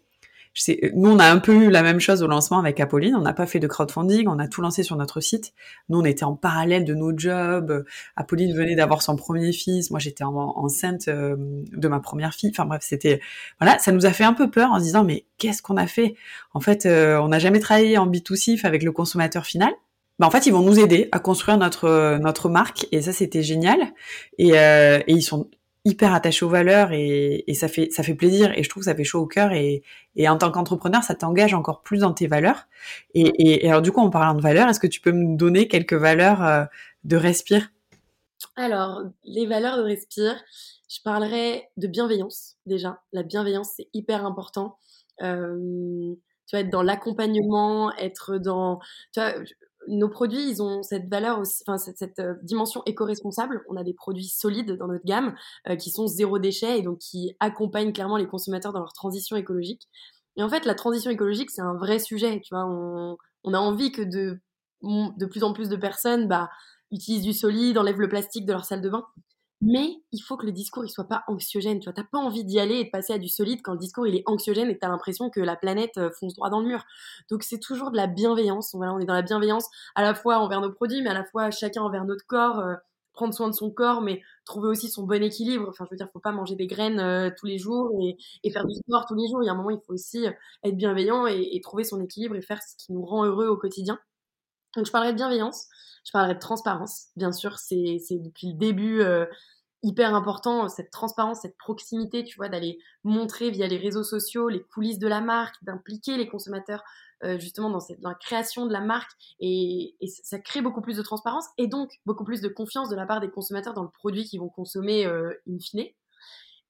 nous, 0.94 1.10
on 1.10 1.20
a 1.20 1.30
un 1.30 1.40
peu 1.40 1.54
eu 1.54 1.70
la 1.70 1.84
même 1.84 2.00
chose 2.00 2.24
au 2.24 2.28
lancement 2.28 2.60
avec 2.60 2.80
Apolline. 2.80 3.16
On 3.16 3.22
n'a 3.22 3.34
pas 3.34 3.46
fait 3.46 3.60
de 3.60 3.68
crowdfunding, 3.68 4.28
on 4.28 4.40
a 4.40 4.48
tout 4.48 4.62
lancé 4.62 4.84
sur 4.84 4.96
notre 4.96 5.20
site. 5.20 5.54
Nous, 5.90 6.00
on 6.00 6.06
était 6.06 6.24
en 6.24 6.36
parallèle 6.36 6.86
de 6.86 6.94
nos 6.94 7.18
jobs. 7.18 7.86
Apolline 8.16 8.56
venait 8.56 8.76
d'avoir 8.76 9.02
son 9.02 9.18
premier 9.18 9.52
fils. 9.52 9.92
Moi, 9.92 10.00
j'étais 10.00 10.24
enceinte 10.24 11.10
euh, 11.10 11.36
de 11.38 11.88
ma 11.88 12.00
première 12.00 12.34
fille. 12.34 12.52
Enfin 12.52 12.66
bref, 12.66 12.82
c'était 12.84 13.20
voilà, 13.60 13.80
ça 13.80 13.92
nous 13.92 14.06
a 14.06 14.12
fait 14.12 14.24
un 14.24 14.34
peu 14.34 14.50
peur 14.50 14.72
en 14.72 14.80
se 14.80 14.84
disant 14.84 15.04
mais 15.04 15.26
qu'est-ce 15.38 15.62
qu'on 15.62 15.78
a 15.78 15.88
fait? 15.88 16.16
En 16.54 16.62
fait, 16.62 16.86
euh, 16.86 17.20
on 17.20 17.28
n'a 17.28 17.40
jamais 17.40 17.60
travaillé 17.60 17.98
en 17.98 18.08
B2C 18.08 18.66
avec 18.66 18.84
le 18.84 18.94
consommateur 18.94 19.46
final. 19.46 19.74
Bah, 20.20 20.28
en 20.28 20.32
fait, 20.32 20.46
ils 20.46 20.54
vont 20.54 20.62
nous 20.62 20.80
aider 20.80 21.10
à 21.12 21.20
construire 21.20 21.58
notre 21.58 22.18
notre 22.20 22.48
marque 22.48 22.88
et 22.94 23.02
ça 23.02 23.12
c'était 23.12 23.44
génial. 23.44 23.80
Et, 24.38 24.58
euh, 24.58 25.00
et 25.08 25.14
ils 25.14 25.22
sont 25.22 25.50
hyper 25.86 26.14
attaché 26.14 26.44
aux 26.44 26.50
valeurs 26.50 26.92
et, 26.92 27.44
et, 27.48 27.54
ça 27.54 27.68
fait 27.68 27.90
ça 27.92 28.02
fait 28.02 28.16
plaisir 28.16 28.52
et 28.58 28.64
je 28.64 28.70
trouve 28.70 28.82
que 28.82 28.86
ça 28.86 28.96
fait 28.96 29.04
chaud 29.04 29.22
au 29.22 29.28
cœur 29.28 29.54
et, 29.54 29.84
et 30.16 30.28
en 30.28 30.38
tant 30.38 30.52
qu'entrepreneur 30.52 31.04
ça 31.04 31.14
t'engage 31.14 31.54
encore 31.54 31.84
plus 31.84 32.00
dans 32.00 32.12
tes 32.12 32.28
valeurs. 32.28 32.68
Et, 33.14 33.64
et, 33.64 33.70
alors 33.70 33.84
du 33.84 33.92
coup 33.92 34.02
en 34.02 34.10
parlant 34.10 34.34
de 34.34 34.42
valeurs 34.42 34.68
est-ce 34.68 34.80
que 34.80 34.88
tu 34.88 35.00
peux 35.00 35.12
me 35.12 35.38
donner 35.38 35.68
quelques 35.68 35.94
valeurs 35.94 36.44
euh, 36.44 36.66
de 37.04 37.16
Respire? 37.16 37.70
Alors 38.56 39.04
les 39.24 39.46
valeurs 39.46 39.78
de 39.78 39.84
Respire 39.84 40.36
je 40.90 41.00
parlerai 41.04 41.70
de 41.78 41.88
bienveillance 41.88 42.58
déjà. 42.66 43.02
La 43.14 43.22
bienveillance 43.22 43.70
c'est 43.78 43.88
hyper 43.94 44.26
important. 44.26 44.78
Euh, 45.22 46.16
tu 46.48 46.56
vois 46.56 46.62
être 46.62 46.72
dans 46.72 46.84
l'accompagnement 46.84 47.96
être 47.98 48.38
dans 48.40 48.80
tu 49.14 49.20
vois 49.20 49.34
nos 49.88 50.10
produits, 50.10 50.50
ils 50.50 50.62
ont 50.62 50.84
cette 50.84 51.10
valeur 51.10 51.40
aussi, 51.40 51.64
enfin 51.68 51.78
cette, 51.78 52.20
euh, 52.20 52.36
dimension 52.44 52.82
éco-responsable. 52.86 53.64
On 53.70 53.76
a 53.76 53.84
des 53.84 53.94
produits 53.94 54.28
solides 54.28 54.78
dans 54.78 54.88
notre 54.88 55.06
gamme 55.06 55.36
euh, 55.70 55.76
qui 55.76 55.92
sont 55.92 56.08
zéro 56.08 56.40
déchet 56.40 56.80
et 56.80 56.82
donc 56.82 57.00
qui 57.00 57.36
accompagnent 57.40 57.94
clairement 57.94 58.18
les 58.18 58.28
consommateurs 58.28 58.74
dans 58.74 58.80
leur 58.80 58.94
transition 58.94 59.36
écologique. 59.36 59.88
Et 60.38 60.44
en 60.44 60.50
fait, 60.50 60.66
la 60.66 60.76
transition 60.76 61.12
écologique, 61.12 61.50
c'est 61.52 61.62
un 61.62 61.76
vrai 61.76 62.00
sujet. 62.00 62.42
Tu 62.42 62.54
vois, 62.54 62.66
on, 62.66 63.18
on 63.44 63.54
a 63.54 63.60
envie 63.60 63.92
que 63.92 64.02
de, 64.02 64.40
de 64.84 65.26
plus 65.26 65.44
en 65.44 65.54
plus 65.54 65.70
de 65.70 65.76
personnes 65.76 66.28
bah, 66.28 66.50
utilisent 66.92 67.24
du 67.24 67.34
solide, 67.34 67.78
enlèvent 67.78 68.02
le 68.02 68.10
plastique 68.10 68.46
de 68.46 68.52
leur 68.52 68.66
salle 68.66 68.82
de 68.82 68.90
bain. 68.90 69.06
Mais 69.62 69.96
il 70.12 70.20
faut 70.20 70.38
que 70.38 70.46
le 70.46 70.52
discours 70.52 70.84
il 70.86 70.90
soit 70.90 71.08
pas 71.08 71.24
anxiogène. 71.28 71.80
Tu 71.80 71.86
vois, 71.86 71.94
t'as 71.94 72.04
pas 72.04 72.18
envie 72.18 72.44
d'y 72.44 72.60
aller 72.60 72.76
et 72.76 72.84
de 72.86 72.90
passer 72.90 73.14
à 73.14 73.18
du 73.18 73.30
solide 73.30 73.62
quand 73.64 73.72
le 73.74 73.80
discours 73.80 74.06
il 74.06 74.16
est 74.16 74.24
anxiogène 74.26 74.70
et 74.70 74.78
t'as 74.78 74.90
l'impression 74.90 75.30
que 75.30 75.40
la 75.40 75.56
planète 75.56 75.98
euh, 75.98 76.12
fonce 76.12 76.36
droit 76.36 76.50
dans 76.50 76.60
le 76.60 76.68
mur. 76.68 76.84
Donc 77.30 77.44
c'est 77.44 77.60
toujours 77.60 77.92
de 77.92 77.98
la 77.98 78.08
bienveillance. 78.08 78.76
Voilà, 78.76 78.94
on 78.94 79.00
est 79.00 79.06
dans 79.06 79.14
la 79.14 79.22
bienveillance 79.22 79.68
à 79.96 80.02
la 80.02 80.14
fois 80.14 80.40
envers 80.40 80.62
nos 80.62 80.72
produits, 80.72 81.02
mais 81.02 81.10
à 81.10 81.14
la 81.14 81.24
fois 81.26 81.52
chacun 81.52 81.82
envers 81.84 82.06
notre 82.06 82.26
corps. 82.28 82.60
Euh, 82.60 82.76
prendre 83.14 83.34
soin 83.34 83.48
de 83.50 83.54
son 83.54 83.72
corps, 83.72 84.02
mais 84.02 84.22
trouver 84.44 84.68
aussi 84.68 84.90
son 84.90 85.04
bon 85.04 85.24
équilibre. 85.24 85.68
Enfin, 85.70 85.86
je 85.86 85.92
veux 85.92 85.98
dire, 85.98 86.10
faut 86.12 86.20
pas 86.20 86.34
manger 86.34 86.56
des 86.56 86.68
graines 86.68 87.00
euh, 87.00 87.30
tous 87.38 87.46
les 87.46 87.58
jours 87.58 87.90
et, 88.44 88.52
faire 88.52 88.66
du 88.68 88.76
sport 88.76 89.06
tous 89.08 89.16
les 89.16 89.28
jours. 89.30 89.42
Il 89.42 89.48
y 89.48 89.50
a 89.50 89.54
un 89.54 89.56
moment, 89.56 89.70
il 89.70 89.80
faut 89.88 89.94
aussi 89.94 90.26
être 90.64 90.76
bienveillant 90.76 91.26
et, 91.26 91.60
trouver 91.62 91.86
son 91.86 92.02
équilibre 92.02 92.36
et 92.36 92.42
faire 92.42 92.62
ce 92.62 92.76
qui 92.78 92.94
nous 92.94 93.06
rend 93.06 93.26
heureux 93.26 93.48
au 93.48 93.58
quotidien. 93.58 93.98
Donc, 94.76 94.86
je 94.86 94.92
parlerai 94.92 95.12
de 95.12 95.18
bienveillance, 95.18 95.68
je 96.06 96.12
parlerai 96.12 96.36
de 96.36 96.40
transparence. 96.40 97.08
Bien 97.16 97.32
sûr, 97.32 97.58
c'est 97.58 98.00
depuis 98.12 98.48
le 98.48 98.58
début 98.58 99.02
euh, 99.02 99.26
hyper 99.84 100.16
important, 100.16 100.68
cette 100.68 100.92
transparence, 100.92 101.42
cette 101.42 101.58
proximité, 101.58 102.24
tu 102.24 102.38
vois, 102.38 102.50
d'aller 102.50 102.80
montrer 103.04 103.52
via 103.52 103.68
les 103.68 103.78
réseaux 103.78 104.04
sociaux 104.04 104.50
les 104.50 104.64
coulisses 104.64 105.00
de 105.00 105.08
la 105.08 105.22
marque, 105.22 105.56
d'impliquer 105.64 106.18
les 106.18 106.28
consommateurs 106.28 106.84
euh, 107.24 107.40
justement 107.40 107.70
dans, 107.70 107.80
cette, 107.80 108.02
la 108.02 108.14
création 108.14 108.66
de 108.66 108.74
la 108.74 108.82
marque 108.82 109.12
et, 109.40 109.96
ça 110.22 110.38
crée 110.38 110.62
beaucoup 110.62 110.82
plus 110.82 110.98
de 110.98 111.02
transparence 111.02 111.46
et 111.58 111.68
donc 111.68 111.90
beaucoup 112.06 112.26
plus 112.26 112.42
de 112.42 112.50
confiance 112.50 112.90
de 112.90 112.96
la 112.96 113.06
part 113.06 113.22
des 113.22 113.30
consommateurs 113.30 113.74
dans 113.74 113.84
le 113.84 113.90
produit 113.90 114.26
qu'ils 114.26 114.40
vont 114.42 114.50
consommer 114.50 115.06
euh, 115.06 115.34
in 115.48 115.58
fine. 115.60 115.86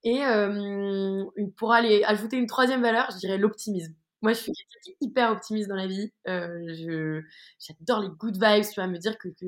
Et 0.04 0.24
euh, 0.24 1.24
pour 1.56 1.72
aller 1.72 2.04
ajouter 2.04 2.36
une 2.36 2.46
troisième 2.46 2.82
valeur, 2.82 3.10
je 3.10 3.16
dirais 3.16 3.38
l'optimisme. 3.38 3.94
Moi, 4.26 4.32
je 4.32 4.40
suis 4.40 4.52
hyper 5.00 5.30
optimiste 5.30 5.68
dans 5.68 5.76
la 5.76 5.86
vie. 5.86 6.12
Euh, 6.26 7.22
J'adore 7.60 8.00
les 8.00 8.08
good 8.08 8.34
vibes, 8.34 8.64
tu 8.64 8.74
vois, 8.80 8.88
me 8.88 8.98
dire 8.98 9.16
que, 9.18 9.28
que, 9.28 9.46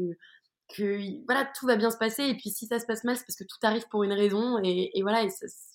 que, 0.68 1.24
voilà, 1.26 1.50
tout 1.58 1.66
va 1.66 1.74
bien 1.74 1.90
se 1.90 1.98
passer. 1.98 2.22
Et 2.24 2.34
puis, 2.36 2.50
si 2.50 2.66
ça 2.66 2.78
se 2.78 2.86
passe 2.86 3.02
mal, 3.02 3.16
c'est 3.16 3.24
parce 3.26 3.36
que 3.36 3.44
tout 3.44 3.58
arrive 3.62 3.88
pour 3.90 4.04
une 4.04 4.12
raison. 4.12 4.60
Et, 4.62 4.96
et 4.96 5.02
voilà, 5.02 5.26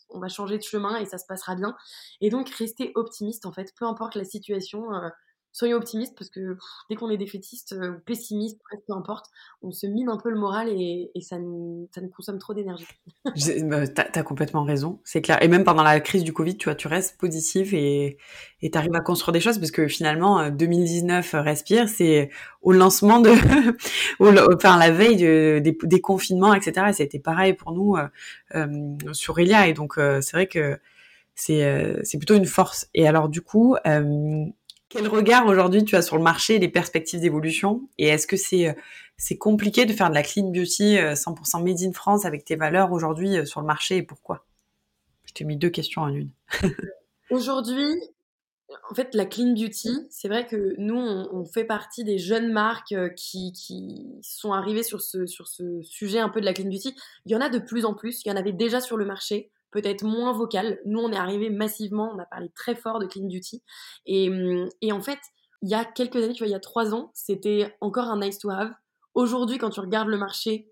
on 0.09 0.19
va 0.19 0.29
changer 0.29 0.57
de 0.57 0.63
chemin 0.63 0.97
et 1.01 1.05
ça 1.05 1.17
se 1.17 1.25
passera 1.27 1.55
bien. 1.55 1.75
Et 2.21 2.29
donc, 2.29 2.49
rester 2.51 2.93
optimiste, 2.95 3.45
en 3.45 3.51
fait, 3.51 3.73
peu 3.77 3.85
importe 3.85 4.15
la 4.15 4.23
situation. 4.23 4.93
Euh, 4.93 5.09
soyez 5.53 5.75
optimiste 5.75 6.15
parce 6.17 6.29
que 6.29 6.57
dès 6.89 6.95
qu'on 6.95 7.09
est 7.11 7.17
défaitiste 7.17 7.73
euh, 7.73 7.91
ou 7.91 7.99
pessimiste, 8.05 8.59
peu 8.87 8.93
importe, 8.93 9.27
on 9.61 9.71
se 9.71 9.85
mine 9.85 10.09
un 10.09 10.17
peu 10.17 10.31
le 10.31 10.37
moral 10.37 10.67
et, 10.67 11.11
ça, 11.21 11.37
nous, 11.37 11.87
ça 11.93 12.01
nous 12.01 12.09
consomme 12.09 12.39
trop 12.39 12.53
d'énergie. 12.53 12.87
bah, 13.63 13.87
T'as 13.87 14.05
as 14.13 14.23
complètement 14.23 14.63
raison, 14.63 14.99
c'est 15.03 15.21
clair. 15.21 15.41
Et 15.41 15.47
même 15.47 15.63
pendant 15.63 15.83
la 15.83 15.99
crise 15.99 16.23
du 16.23 16.33
Covid, 16.33 16.57
tu 16.57 16.65
vois, 16.65 16.75
tu 16.75 16.87
restes 16.87 17.17
positif 17.19 17.71
et 17.73 18.17
tu 18.61 18.71
arrives 18.73 18.95
à 18.95 19.01
construire 19.01 19.31
des 19.31 19.39
choses 19.39 19.59
parce 19.59 19.71
que 19.71 19.87
finalement, 19.87 20.49
2019 20.49 21.33
euh, 21.33 21.41
Respire, 21.41 21.87
c'est 21.87 22.31
au 22.63 22.71
lancement 22.71 23.19
de, 23.19 23.29
enfin 24.55 24.77
la 24.77 24.91
veille 24.91 25.61
des, 25.61 26.01
confinements, 26.01 26.55
etc. 26.55 26.87
Et 26.89 26.93
c'était 26.93 27.19
pareil 27.19 27.53
pour 27.53 27.73
nous 27.73 27.95
euh, 28.55 29.13
sur 29.13 29.37
Elia. 29.37 29.67
Et 29.67 29.73
donc, 29.73 29.93
c'est 29.97 30.31
vrai 30.31 30.47
que 30.47 30.79
c'est 31.35 32.01
c'est 32.03 32.17
plutôt 32.17 32.35
une 32.35 32.45
force. 32.45 32.87
Et 32.93 33.07
alors 33.07 33.29
du 33.29 33.41
coup, 33.41 33.75
quel 34.93 35.07
regard 35.07 35.47
aujourd'hui 35.47 35.83
tu 35.83 35.95
as 35.95 36.03
sur 36.03 36.17
le 36.17 36.23
marché 36.23 36.59
les 36.59 36.69
perspectives 36.69 37.19
d'évolution? 37.19 37.89
Et 37.97 38.09
est-ce 38.09 38.27
que 38.27 38.37
c'est 38.37 38.69
euh, 38.69 38.73
c'est 39.17 39.37
compliqué 39.37 39.85
de 39.85 39.93
faire 39.93 40.09
de 40.09 40.13
la 40.13 40.21
clean 40.21 40.51
beauty 40.51 40.97
100% 40.97 41.59
euh, 41.59 41.63
made 41.63 41.81
in 41.81 41.93
France 41.93 42.25
avec 42.25 42.45
tes 42.45 42.55
valeurs 42.55 42.91
aujourd'hui 42.91 43.37
euh, 43.37 43.45
sur 43.45 43.59
le 43.59 43.65
marché 43.65 43.97
et 43.97 44.03
pourquoi? 44.03 44.45
Je 45.25 45.33
t'ai 45.33 45.45
mis 45.45 45.57
deux 45.57 45.71
questions 45.71 46.03
en 46.03 46.09
une. 46.09 46.29
aujourd'hui, 47.31 47.91
en 48.91 48.93
fait, 48.93 49.15
la 49.15 49.25
clean 49.25 49.53
beauty, 49.53 49.89
c'est 50.11 50.27
vrai 50.27 50.45
que 50.45 50.75
nous, 50.77 50.95
on, 50.95 51.43
fait 51.45 51.65
partie 51.65 52.03
des 52.03 52.19
jeunes 52.19 52.51
marques 52.51 52.95
qui, 53.15 53.51
qui, 53.53 54.05
sont 54.21 54.53
arrivées 54.53 54.83
sur 54.83 55.01
ce, 55.01 55.25
sur 55.25 55.47
ce 55.47 55.81
sujet 55.81 56.19
un 56.19 56.29
peu 56.29 56.39
de 56.39 56.45
la 56.45 56.53
clean 56.53 56.69
beauty. 56.69 56.95
Il 57.25 57.31
y 57.31 57.35
en 57.35 57.41
a 57.41 57.49
de 57.49 57.59
plus 57.59 57.85
en 57.85 57.95
plus. 57.95 58.23
Il 58.25 58.29
y 58.29 58.31
en 58.31 58.35
avait 58.35 58.51
déjà 58.51 58.79
sur 58.79 58.97
le 58.97 59.05
marché 59.05 59.49
peut-être 59.73 60.03
moins 60.03 60.33
vocal. 60.33 60.79
Nous, 60.85 60.99
on 60.99 61.11
est 61.11 61.17
arrivé 61.17 61.49
massivement, 61.49 62.11
on 62.15 62.19
a 62.19 62.25
parlé 62.25 62.49
très 62.55 62.75
fort 62.75 62.99
de 62.99 63.05
clean 63.05 63.27
duty. 63.27 63.63
Et, 64.05 64.29
et 64.81 64.91
en 64.91 65.01
fait, 65.01 65.19
il 65.61 65.69
y 65.69 65.73
a 65.75 65.85
quelques 65.85 66.17
années, 66.17 66.33
tu 66.33 66.39
vois, 66.39 66.47
il 66.47 66.51
y 66.51 66.55
a 66.55 66.59
trois 66.59 66.93
ans, 66.93 67.11
c'était 67.13 67.75
encore 67.81 68.05
un 68.09 68.19
nice 68.19 68.37
to 68.39 68.49
have. 68.49 68.73
Aujourd'hui, 69.15 69.57
quand 69.57 69.69
tu 69.69 69.79
regardes 69.79 70.09
le 70.09 70.17
marché, 70.17 70.69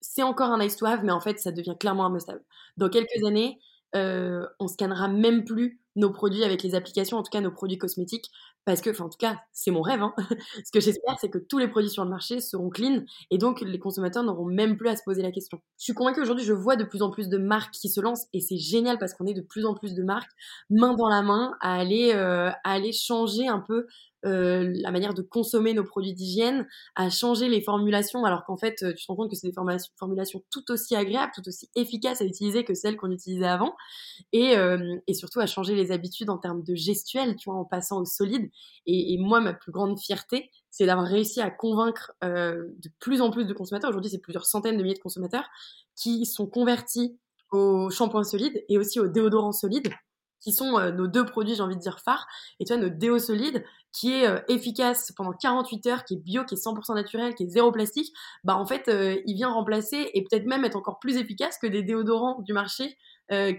c'est 0.00 0.22
encore 0.22 0.50
un 0.50 0.58
nice 0.58 0.76
to 0.76 0.86
have, 0.86 1.04
mais 1.04 1.12
en 1.12 1.20
fait, 1.20 1.38
ça 1.38 1.52
devient 1.52 1.76
clairement 1.78 2.06
un 2.06 2.10
must-have. 2.10 2.40
Dans 2.76 2.88
quelques 2.88 3.24
années, 3.26 3.58
euh, 3.94 4.46
on 4.58 4.68
scannera 4.68 5.08
même 5.08 5.44
plus 5.44 5.80
nos 5.96 6.10
produits 6.10 6.44
avec 6.44 6.62
les 6.62 6.74
applications, 6.74 7.18
en 7.18 7.22
tout 7.22 7.30
cas 7.30 7.40
nos 7.40 7.52
produits 7.52 7.78
cosmétiques, 7.78 8.30
parce 8.64 8.80
que, 8.80 8.90
enfin 8.90 9.04
en 9.04 9.08
tout 9.08 9.18
cas, 9.18 9.38
c'est 9.52 9.70
mon 9.70 9.82
rêve. 9.82 10.02
Hein. 10.02 10.14
Ce 10.64 10.70
que 10.72 10.80
j'espère, 10.80 11.18
c'est 11.20 11.30
que 11.30 11.38
tous 11.38 11.58
les 11.58 11.68
produits 11.68 11.90
sur 11.90 12.04
le 12.04 12.10
marché 12.10 12.40
seront 12.40 12.70
clean 12.70 13.02
et 13.30 13.38
donc 13.38 13.60
les 13.60 13.78
consommateurs 13.78 14.22
n'auront 14.22 14.46
même 14.46 14.76
plus 14.76 14.88
à 14.88 14.96
se 14.96 15.02
poser 15.04 15.22
la 15.22 15.32
question. 15.32 15.60
Je 15.78 15.84
suis 15.84 15.94
convaincue 15.94 16.20
aujourd'hui, 16.20 16.44
je 16.44 16.52
vois 16.52 16.76
de 16.76 16.84
plus 16.84 17.02
en 17.02 17.10
plus 17.10 17.28
de 17.28 17.38
marques 17.38 17.72
qui 17.72 17.88
se 17.88 18.00
lancent 18.00 18.26
et 18.32 18.40
c'est 18.40 18.58
génial 18.58 18.98
parce 18.98 19.14
qu'on 19.14 19.26
est 19.26 19.34
de 19.34 19.42
plus 19.42 19.66
en 19.66 19.74
plus 19.74 19.94
de 19.94 20.02
marques 20.02 20.30
main 20.70 20.94
dans 20.94 21.08
la 21.08 21.22
main 21.22 21.56
à 21.60 21.74
aller, 21.74 22.12
euh, 22.14 22.50
à 22.50 22.72
aller 22.72 22.92
changer 22.92 23.48
un 23.48 23.60
peu 23.60 23.86
euh, 24.24 24.72
la 24.74 24.90
manière 24.90 25.14
de 25.14 25.22
consommer 25.22 25.74
nos 25.74 25.84
produits 25.84 26.14
d'hygiène, 26.14 26.66
à 26.94 27.10
changer 27.10 27.48
les 27.48 27.60
formulations, 27.60 28.24
alors 28.24 28.44
qu'en 28.44 28.56
fait, 28.56 28.76
tu 28.76 29.04
te 29.04 29.06
rends 29.08 29.16
compte 29.16 29.30
que 29.30 29.36
c'est 29.36 29.46
des 29.46 29.52
formulations, 29.52 29.92
formulations 29.98 30.42
tout 30.50 30.70
aussi 30.70 30.94
agréables, 30.94 31.32
tout 31.34 31.46
aussi 31.46 31.68
efficaces 31.74 32.20
à 32.20 32.24
utiliser 32.24 32.64
que 32.64 32.74
celles 32.74 32.96
qu'on 32.96 33.10
utilisait 33.10 33.46
avant, 33.46 33.74
et, 34.32 34.56
euh, 34.56 34.96
et, 35.06 35.14
surtout 35.14 35.40
à 35.40 35.46
changer 35.46 35.74
les 35.74 35.92
habitudes 35.92 36.30
en 36.30 36.38
termes 36.38 36.62
de 36.62 36.74
gestuelle, 36.74 37.36
tu 37.36 37.50
vois, 37.50 37.58
en 37.58 37.64
passant 37.64 38.00
au 38.00 38.04
solide. 38.04 38.50
Et, 38.86 39.14
et 39.14 39.18
moi, 39.18 39.40
ma 39.40 39.52
plus 39.52 39.72
grande 39.72 39.98
fierté, 39.98 40.50
c'est 40.70 40.86
d'avoir 40.86 41.06
réussi 41.06 41.40
à 41.40 41.50
convaincre 41.50 42.12
euh, 42.24 42.68
de 42.82 42.90
plus 42.98 43.20
en 43.20 43.30
plus 43.30 43.44
de 43.44 43.52
consommateurs. 43.52 43.90
Aujourd'hui, 43.90 44.10
c'est 44.10 44.18
plusieurs 44.18 44.46
centaines 44.46 44.78
de 44.78 44.82
milliers 44.82 44.94
de 44.94 45.00
consommateurs 45.00 45.48
qui 45.94 46.24
sont 46.26 46.46
convertis 46.46 47.18
au 47.50 47.90
shampoing 47.90 48.24
solide 48.24 48.64
et 48.68 48.78
aussi 48.78 48.98
au 48.98 49.06
déodorant 49.06 49.52
solide 49.52 49.92
qui 50.42 50.52
sont 50.52 50.78
euh, 50.78 50.90
nos 50.90 51.06
deux 51.06 51.24
produits, 51.24 51.54
j'ai 51.54 51.62
envie 51.62 51.76
de 51.76 51.80
dire, 51.80 52.00
phares. 52.00 52.26
Et 52.60 52.64
tu 52.64 52.72
vois, 52.72 52.82
notre 52.82 52.96
déo 52.96 53.18
solide, 53.18 53.64
qui 53.92 54.12
est 54.12 54.26
euh, 54.26 54.40
efficace 54.48 55.12
pendant 55.16 55.32
48 55.32 55.86
heures, 55.86 56.04
qui 56.04 56.14
est 56.14 56.18
bio, 56.18 56.44
qui 56.44 56.54
est 56.54 56.58
100% 56.58 56.94
naturel, 56.94 57.34
qui 57.34 57.44
est 57.44 57.48
zéro 57.48 57.70
plastique, 57.70 58.12
bah 58.44 58.56
en 58.56 58.66
fait, 58.66 58.88
euh, 58.88 59.20
il 59.26 59.34
vient 59.34 59.50
remplacer 59.50 60.10
et 60.12 60.22
peut-être 60.22 60.46
même 60.46 60.64
être 60.64 60.76
encore 60.76 60.98
plus 60.98 61.16
efficace 61.16 61.58
que 61.58 61.66
des 61.66 61.82
déodorants 61.82 62.42
du 62.42 62.52
marché 62.52 62.96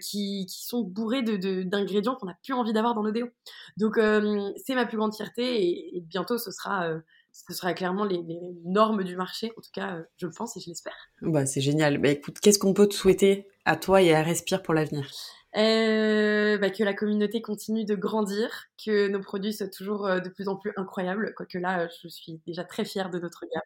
qui, 0.01 0.45
sont 0.49 0.83
bourrés 0.83 1.23
d'ingrédients 1.23 2.13
de, 2.13 2.17
qu'on 2.19 2.27
n'a 2.27 2.37
plus 2.43 2.53
envie 2.53 2.73
d'avoir 2.73 2.93
dans 2.93 3.01
nos 3.01 3.09
déos. 3.09 3.29
Donc, 3.77 3.95
c'est 3.95 4.75
ma 4.75 4.85
plus 4.85 4.97
grande 4.97 5.15
fierté 5.15 5.95
et, 5.95 5.99
bientôt, 6.01 6.37
ce 6.37 6.51
sera 6.51 6.87
ce 7.31 7.55
sera 7.55 7.73
clairement 7.73 8.05
les, 8.05 8.21
les, 8.21 8.39
normes 8.65 9.03
du 9.03 9.15
marché. 9.15 9.51
En 9.57 9.61
tout 9.61 9.71
cas, 9.73 9.97
je 10.17 10.27
le 10.27 10.31
pense 10.31 10.55
et 10.57 10.59
je 10.59 10.69
l'espère. 10.69 10.93
Bah, 11.23 11.47
c'est 11.47 11.61
génial. 11.61 11.97
Bah, 11.97 12.09
écoute, 12.09 12.39
qu'est-ce 12.39 12.59
qu'on 12.59 12.75
peut 12.75 12.87
te 12.87 12.93
souhaiter 12.93 13.47
à 13.65 13.75
toi 13.75 13.99
et 14.03 14.13
à 14.13 14.21
Respire 14.21 14.61
pour 14.61 14.75
l'avenir? 14.75 15.09
Euh, 15.57 16.57
bah, 16.57 16.69
que 16.69 16.83
la 16.83 16.93
communauté 16.93 17.41
continue 17.41 17.85
de 17.85 17.95
grandir, 17.95 18.65
que 18.83 19.07
nos 19.07 19.19
produits 19.21 19.53
soient 19.53 19.67
toujours 19.69 20.05
euh, 20.07 20.19
de 20.19 20.29
plus 20.29 20.47
en 20.47 20.55
plus 20.57 20.71
incroyables, 20.77 21.33
quoique 21.35 21.57
là, 21.57 21.87
je 22.01 22.07
suis 22.07 22.41
déjà 22.47 22.63
très 22.63 22.85
fière 22.85 23.09
de 23.09 23.19
notre 23.19 23.45
gamme. 23.53 23.61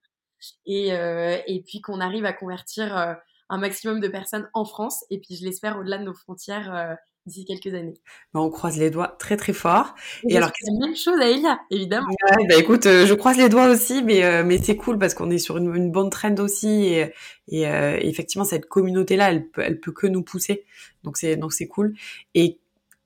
Et, 0.66 0.94
euh, 0.94 1.38
et 1.48 1.62
puis 1.64 1.82
qu'on 1.82 2.00
arrive 2.00 2.26
à 2.26 2.34
convertir 2.34 2.98
euh, 2.98 3.14
un 3.50 3.58
maximum 3.58 4.00
de 4.00 4.08
personnes 4.08 4.50
en 4.54 4.66
France, 4.66 5.06
et 5.10 5.20
puis 5.20 5.36
je 5.36 5.46
l'espère 5.46 5.78
au-delà 5.80 5.98
de 5.98 6.04
nos 6.04 6.14
frontières 6.14 6.74
euh, 6.76 6.96
d'ici 7.28 7.46
quelques 7.46 7.74
années. 7.76 7.94
Bah, 8.34 8.40
on 8.40 8.50
croise 8.50 8.78
les 8.78 8.90
doigts 8.90 9.16
très 9.20 9.38
très 9.38 9.54
fort. 9.54 9.94
Et, 10.28 10.38
alors, 10.38 10.52
c'est 10.60 10.72
la 10.72 10.88
même 10.88 10.96
chose 10.96 11.20
à 11.20 11.30
Elia, 11.30 11.60
évidemment. 11.70 12.08
bah 12.50 12.56
écoute, 12.58 12.86
euh, 12.86 13.06
je 13.06 13.14
croise 13.14 13.38
les 13.38 13.50
doigts 13.50 13.70
aussi, 13.70 14.02
mais 14.02 14.24
euh, 14.24 14.44
mais 14.46 14.58
c'est 14.58 14.76
cool 14.76 14.98
parce 14.98 15.14
qu'on 15.14 15.30
est 15.30 15.38
sur 15.38 15.58
une, 15.58 15.76
une, 15.76 15.92
bonne 15.92 16.10
trend 16.10 16.36
aussi 16.40 16.86
et, 16.86 17.14
et 17.50 17.68
euh, 17.68 17.98
effectivement 18.02 18.46
cette 18.46 18.68
communauté 18.68 19.16
là, 19.16 19.30
elle 19.32 19.48
peut 19.50 19.62
elle 19.62 19.80
peut 19.80 19.92
que 19.92 20.08
nous 20.08 20.24
pousser. 20.24 20.66
Donc 21.04 21.18
c'est 21.18 21.36
donc 21.36 21.54
c'est 21.54 21.68
cool. 21.68 21.94
Et 22.34 22.60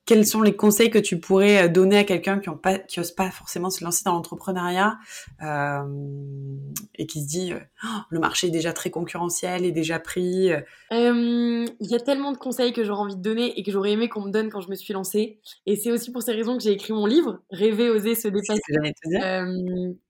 quels 0.04 0.26
sont 0.26 0.42
les 0.42 0.56
conseils 0.56 0.90
que 0.90 0.98
tu 0.98 1.20
pourrais 1.20 1.64
euh, 1.64 1.68
donner 1.68 1.98
à 1.98 2.04
quelqu'un 2.04 2.40
qui 2.40 2.48
n'ose 2.50 2.60
pas, 2.60 3.24
pas 3.24 3.30
forcément 3.30 3.70
se 3.70 3.84
lancer 3.84 4.02
dans 4.04 4.12
l'entrepreneuriat 4.12 4.98
euh, 5.42 6.56
et 6.96 7.06
qui 7.06 7.22
se 7.22 7.28
dit 7.28 7.52
euh, 7.52 7.60
oh, 7.84 8.00
le 8.10 8.18
marché 8.18 8.48
est 8.48 8.50
déjà 8.50 8.72
très 8.72 8.90
concurrentiel, 8.90 9.64
est 9.64 9.72
déjà 9.72 10.00
pris 10.00 10.50
Il 10.90 11.66
y 11.80 11.94
a 11.94 12.00
tellement 12.00 12.32
de 12.32 12.38
conseils 12.38 12.72
que 12.72 12.82
j'aurais 12.82 13.00
envie 13.00 13.16
de 13.16 13.22
donner 13.22 13.58
et 13.58 13.62
que 13.62 13.70
j'aurais 13.70 13.92
aimé 13.92 14.08
qu'on 14.08 14.22
me 14.22 14.30
donne 14.30 14.50
quand 14.50 14.60
je 14.60 14.70
me 14.70 14.74
suis 14.74 14.92
lancée. 14.92 15.40
Et 15.66 15.76
c'est 15.76 15.92
aussi 15.92 16.10
pour 16.10 16.22
ces 16.22 16.32
raisons 16.32 16.56
que 16.56 16.62
j'ai 16.62 16.72
écrit 16.72 16.92
mon 16.92 17.06
livre, 17.06 17.40
Rêver, 17.50 17.90
oser, 17.90 18.14
se 18.14 18.28
dépasser, 18.28 18.60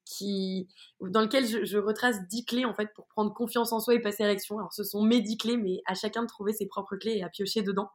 qui, 0.04 0.68
dans 1.00 1.22
lequel 1.22 1.46
je, 1.46 1.64
je, 1.64 1.78
retrace 1.78 2.16
10 2.28 2.44
clés 2.44 2.64
en 2.66 2.74
fait 2.74 2.88
pour 2.94 3.06
prendre 3.06 3.32
confiance 3.32 3.72
en 3.72 3.80
soi 3.80 3.94
et 3.94 4.00
passer 4.00 4.24
à 4.24 4.26
l'action. 4.26 4.58
Alors 4.58 4.72
ce 4.72 4.84
sont 4.84 5.02
mes 5.02 5.20
10 5.20 5.36
clés, 5.38 5.56
mais 5.56 5.80
à 5.86 5.94
chacun 5.94 6.22
de 6.22 6.26
trouver 6.26 6.52
ses 6.52 6.66
propres 6.66 6.96
clés 6.96 7.16
et 7.18 7.22
à 7.22 7.28
piocher 7.28 7.62
dedans. 7.62 7.88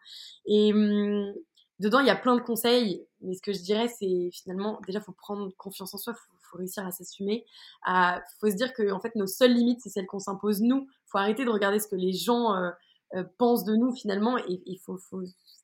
Et 0.45 0.73
dedans, 1.79 1.99
il 1.99 2.07
y 2.07 2.11
a 2.11 2.15
plein 2.15 2.35
de 2.35 2.41
conseils, 2.41 3.05
mais 3.21 3.33
ce 3.33 3.41
que 3.41 3.53
je 3.53 3.61
dirais, 3.61 3.87
c'est 3.87 4.29
finalement, 4.31 4.79
déjà, 4.85 5.01
faut 5.01 5.11
prendre 5.11 5.51
confiance 5.57 5.93
en 5.93 5.97
soi, 5.97 6.13
faut, 6.13 6.37
faut 6.51 6.57
réussir 6.57 6.85
à 6.85 6.91
s'assumer. 6.91 7.45
Il 7.87 8.21
faut 8.39 8.49
se 8.49 8.55
dire 8.55 8.73
que, 8.73 8.91
en 8.91 8.99
fait, 8.99 9.15
nos 9.15 9.27
seules 9.27 9.53
limites, 9.53 9.81
c'est 9.81 9.89
celles 9.89 10.07
qu'on 10.07 10.19
s'impose 10.19 10.61
nous. 10.61 10.87
faut 11.05 11.17
arrêter 11.17 11.45
de 11.45 11.49
regarder 11.49 11.79
ce 11.79 11.87
que 11.87 11.95
les 11.95 12.13
gens 12.13 12.53
euh, 12.55 12.69
euh, 13.15 13.23
pensent 13.37 13.63
de 13.63 13.75
nous, 13.75 13.93
finalement, 13.93 14.37
et 14.37 14.61
il 14.65 14.79
faut, 14.79 14.97
faut 14.97 15.21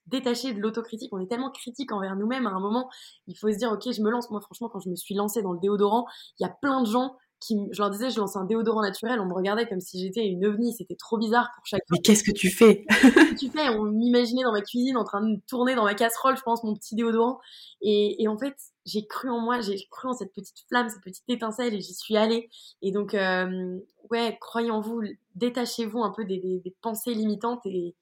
détacher 0.08 0.54
de 0.54 0.60
l'autocritique. 0.60 1.14
On 1.14 1.20
est 1.20 1.28
tellement 1.28 1.52
critique 1.52 1.92
envers 1.92 2.16
nous-mêmes 2.16 2.48
à 2.48 2.52
un 2.52 2.60
moment. 2.60 2.90
Il 3.28 3.38
faut 3.38 3.52
se 3.52 3.58
dire, 3.58 3.72
ok, 3.72 3.92
je 3.92 4.02
me 4.02 4.10
lance. 4.10 4.30
Moi, 4.30 4.42
franchement, 4.42 4.70
quand 4.70 4.80
je 4.80 4.90
me 4.90 4.96
suis 4.96 5.16
lancée 5.16 5.42
dans 5.42 5.54
le 5.54 5.60
déodorant, 5.60 6.06
il 6.40 6.44
y 6.44 6.46
a 6.46 6.50
plein 6.50 6.82
de 6.82 6.88
gens 6.88 7.16
je 7.50 7.82
leur 7.82 7.90
disais, 7.90 8.10
je 8.10 8.20
lance 8.20 8.36
un 8.36 8.46
déodorant 8.46 8.82
naturel, 8.82 9.20
on 9.20 9.26
me 9.26 9.34
regardait 9.34 9.68
comme 9.68 9.82
si 9.82 10.00
j'étais 10.00 10.26
une 10.26 10.46
ovni, 10.46 10.74
c'était 10.74 10.96
trop 10.96 11.18
bizarre 11.18 11.50
pour 11.56 11.66
chacun. 11.66 11.84
Mais 11.92 12.00
qu'est-ce 12.00 12.24
que 12.24 12.32
tu 12.32 12.50
fais? 12.50 12.86
Qu'est-ce 12.90 13.32
que 13.32 13.40
tu 13.40 13.50
fais? 13.50 13.70
On 13.70 13.84
m'imaginait 13.84 14.44
dans 14.44 14.52
ma 14.52 14.62
cuisine 14.62 14.98
en 14.98 15.04
train 15.04 15.22
de 15.22 15.40
tourner 15.48 15.76
dans 15.76 15.84
ma 15.84 15.94
casserole, 15.94 16.38
je 16.38 16.44
pense, 16.44 16.64
mon 16.64 16.74
petit 16.76 16.96
déodorant. 16.96 17.40
Et, 17.82 18.28
en 18.28 18.38
fait, 18.38 18.56
j'ai 18.86 19.06
cru 19.06 19.30
en 19.30 19.40
moi, 19.40 19.62
j'ai 19.62 19.78
cru 19.92 20.08
en 20.08 20.14
cette 20.14 20.34
petite 20.34 20.60
flamme, 20.68 20.90
cette 20.90 21.04
petite 21.04 21.24
étincelle, 21.28 21.74
et 21.74 21.82
j'y 21.82 21.94
suis 21.94 22.18
allée. 22.18 22.50
Et 22.82 22.92
donc, 22.92 23.14
euh, 23.14 23.80
ouais, 24.10 24.38
croyez 24.40 24.72
en 24.72 24.82
vous, 24.82 25.02
détachez-vous 25.36 26.04
un 26.04 26.12
peu 26.12 26.26
des, 26.26 26.38
des 26.38 26.76
pensées 26.82 27.14
limitantes 27.14 27.66
et, 27.66 27.96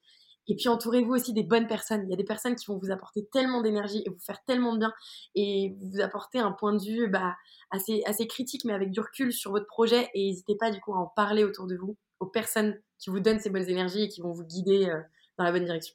et 0.48 0.56
puis 0.56 0.68
entourez-vous 0.68 1.12
aussi 1.12 1.32
des 1.32 1.42
bonnes 1.42 1.66
personnes. 1.66 2.02
Il 2.06 2.10
y 2.10 2.14
a 2.14 2.16
des 2.16 2.24
personnes 2.24 2.56
qui 2.56 2.66
vont 2.66 2.78
vous 2.78 2.90
apporter 2.90 3.26
tellement 3.32 3.62
d'énergie 3.62 4.02
et 4.04 4.10
vous 4.10 4.18
faire 4.18 4.42
tellement 4.44 4.72
de 4.72 4.78
bien 4.78 4.92
et 5.34 5.76
vous 5.80 6.00
apporter 6.00 6.38
un 6.38 6.52
point 6.52 6.74
de 6.74 6.82
vue 6.82 7.08
bah, 7.08 7.36
assez, 7.70 8.02
assez 8.06 8.26
critique 8.26 8.64
mais 8.64 8.72
avec 8.72 8.90
du 8.90 9.00
recul 9.00 9.32
sur 9.32 9.52
votre 9.52 9.66
projet 9.66 10.08
et 10.14 10.26
n'hésitez 10.26 10.56
pas 10.56 10.70
du 10.70 10.80
coup 10.80 10.94
à 10.94 10.98
en 10.98 11.06
parler 11.06 11.44
autour 11.44 11.66
de 11.66 11.76
vous 11.76 11.96
aux 12.20 12.26
personnes 12.26 12.78
qui 12.98 13.10
vous 13.10 13.20
donnent 13.20 13.40
ces 13.40 13.50
bonnes 13.50 13.68
énergies 13.68 14.04
et 14.04 14.08
qui 14.08 14.20
vont 14.20 14.32
vous 14.32 14.44
guider 14.44 14.86
euh, 14.86 15.00
dans 15.38 15.44
la 15.44 15.52
bonne 15.52 15.64
direction. 15.64 15.94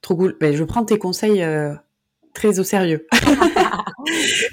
Trop 0.00 0.16
cool. 0.16 0.36
Ben, 0.40 0.54
je 0.54 0.64
prends 0.64 0.84
tes 0.84 0.98
conseils 0.98 1.42
euh, 1.42 1.74
très 2.36 2.60
au 2.60 2.64
sérieux. 2.64 3.06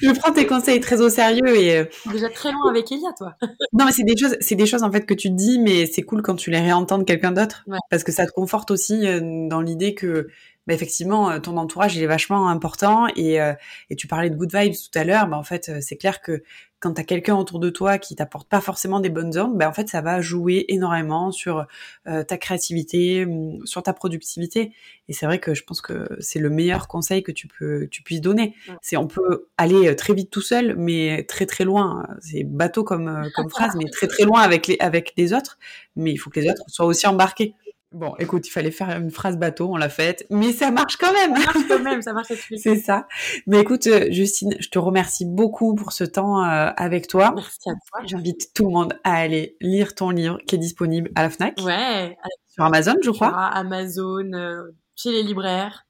je 0.01 0.19
prends 0.19 0.31
tes 0.31 0.47
conseils 0.47 0.79
très 0.79 1.01
au 1.01 1.09
sérieux 1.09 1.55
et 1.55 1.77
euh, 1.77 1.85
déjà 2.11 2.29
très 2.29 2.51
loin 2.51 2.69
avec 2.69 2.91
Elia, 2.91 3.09
toi. 3.17 3.35
non, 3.73 3.85
mais 3.85 3.91
c'est 3.91 4.03
des 4.03 4.15
choses, 4.17 4.37
c'est 4.39 4.55
des 4.55 4.65
choses 4.65 4.83
en 4.83 4.91
fait 4.91 5.05
que 5.05 5.13
tu 5.13 5.29
te 5.29 5.35
dis, 5.35 5.59
mais 5.59 5.85
c'est 5.85 6.01
cool 6.01 6.21
quand 6.21 6.35
tu 6.35 6.49
les 6.49 6.59
réentends 6.59 6.97
de 6.97 7.03
quelqu'un 7.03 7.31
d'autre, 7.31 7.65
parce 7.89 8.03
que 8.03 8.11
ça 8.11 8.25
te 8.25 8.31
conforte 8.31 8.71
aussi 8.71 9.05
euh, 9.05 9.47
dans 9.49 9.61
l'idée 9.61 9.93
que 9.93 10.27
bah, 10.67 10.73
effectivement, 10.73 11.29
euh, 11.29 11.39
ton 11.39 11.57
entourage 11.57 11.95
il 11.95 12.03
est 12.03 12.07
vachement 12.07 12.47
important 12.47 13.07
et, 13.15 13.41
euh, 13.41 13.53
et 13.89 13.95
tu 13.95 14.07
parlais 14.07 14.29
de 14.29 14.35
good 14.35 14.53
vibes 14.53 14.73
tout 14.73 14.97
à 14.97 15.03
l'heure, 15.03 15.27
bah, 15.27 15.37
en 15.37 15.43
fait, 15.43 15.69
euh, 15.69 15.79
c'est 15.81 15.97
clair 15.97 16.21
que 16.21 16.41
quand 16.79 16.93
tu 16.93 17.01
as 17.01 17.03
quelqu'un 17.05 17.35
autour 17.35 17.59
de 17.59 17.69
toi 17.69 17.97
qui 17.97 18.15
t'apporte 18.15 18.49
pas 18.49 18.59
forcément 18.59 18.99
des 18.99 19.09
bonnes 19.09 19.37
ondes, 19.37 19.57
bah, 19.57 19.69
en 19.69 19.73
fait, 19.73 19.87
ça 19.89 20.01
va 20.01 20.19
jouer 20.21 20.65
énormément 20.67 21.31
sur 21.31 21.65
ta 22.03 22.37
créativité, 22.37 23.23
hum, 23.23 23.65
sur 23.65 23.81
ta 23.83 23.93
productivité. 23.93 24.73
Et 25.07 25.13
c'est 25.13 25.25
vrai 25.25 25.39
que 25.39 25.53
je 25.53 25.63
pense 25.63 25.79
que 25.79 26.09
c'est 26.19 26.39
le 26.39 26.49
meilleur 26.49 26.89
conseil 26.89 27.23
que 27.23 27.31
tu 27.31 27.47
peux 27.47 27.87
tu 27.89 28.03
puisses 28.03 28.19
donner. 28.19 28.53
C'est 28.81 28.97
on 28.97 29.07
peut 29.07 29.47
aller 29.57 29.95
très 29.95 30.13
vite 30.13 30.29
tout 30.29 30.41
seul, 30.41 30.75
mais 30.77 31.23
très 31.23 31.45
très 31.45 31.63
loin. 31.63 32.05
C'est 32.19 32.43
bateau 32.43 32.83
comme 32.83 33.29
comme 33.35 33.49
phrase, 33.49 33.77
mais 33.77 33.89
très 33.89 34.07
très 34.07 34.25
loin 34.25 34.41
avec 34.41 34.67
les 34.67 34.75
avec 34.81 35.13
les 35.15 35.33
autres. 35.33 35.57
Mais 35.95 36.11
il 36.11 36.17
faut 36.17 36.29
que 36.29 36.41
les 36.41 36.49
autres 36.49 36.63
soient 36.67 36.85
aussi 36.85 37.07
embarqués. 37.07 37.55
Bon, 37.93 38.15
écoute, 38.17 38.47
il 38.47 38.49
fallait 38.49 38.71
faire 38.71 38.89
une 38.89 39.11
phrase 39.11 39.37
bateau, 39.37 39.69
on 39.71 39.77
l'a 39.77 39.87
faite, 39.87 40.25
mais 40.31 40.51
ça 40.51 40.71
marche 40.71 40.97
quand 40.97 41.13
même. 41.13 41.35
Ça 41.35 41.45
marche 41.45 41.67
quand 41.67 41.79
même, 41.79 42.01
ça 42.01 42.13
marche 42.13 42.33
C'est 42.57 42.77
ça. 42.77 43.07
Mais 43.45 43.59
écoute, 43.59 43.85
euh, 43.85 44.11
Justine, 44.11 44.55
je 44.59 44.69
te 44.69 44.79
remercie 44.79 45.25
beaucoup 45.25 45.75
pour 45.75 45.93
ce 45.93 46.03
temps 46.03 46.43
euh, 46.43 46.71
avec 46.75 47.07
toi. 47.07 47.33
Merci 47.35 47.69
à 47.69 47.73
toi. 47.73 48.01
J'invite 48.05 48.51
tout 48.55 48.65
le 48.65 48.71
monde 48.71 48.99
à 49.03 49.13
aller 49.13 49.57
lire 49.61 49.93
ton 49.93 50.09
livre 50.09 50.39
qui 50.47 50.55
est 50.55 50.57
disponible 50.57 51.11
à 51.13 51.21
la 51.21 51.29
Fnac. 51.29 51.59
Ouais. 51.63 52.17
Sur 52.47 52.63
Amazon, 52.63 52.95
je 53.03 53.11
crois. 53.11 53.29
Sur 53.29 53.37
Amazon, 53.37 54.33
euh, 54.33 54.71
chez 54.95 55.11
les 55.11 55.21
libraires, 55.21 55.85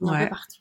ouais. 0.00 0.28
partout. 0.28 0.56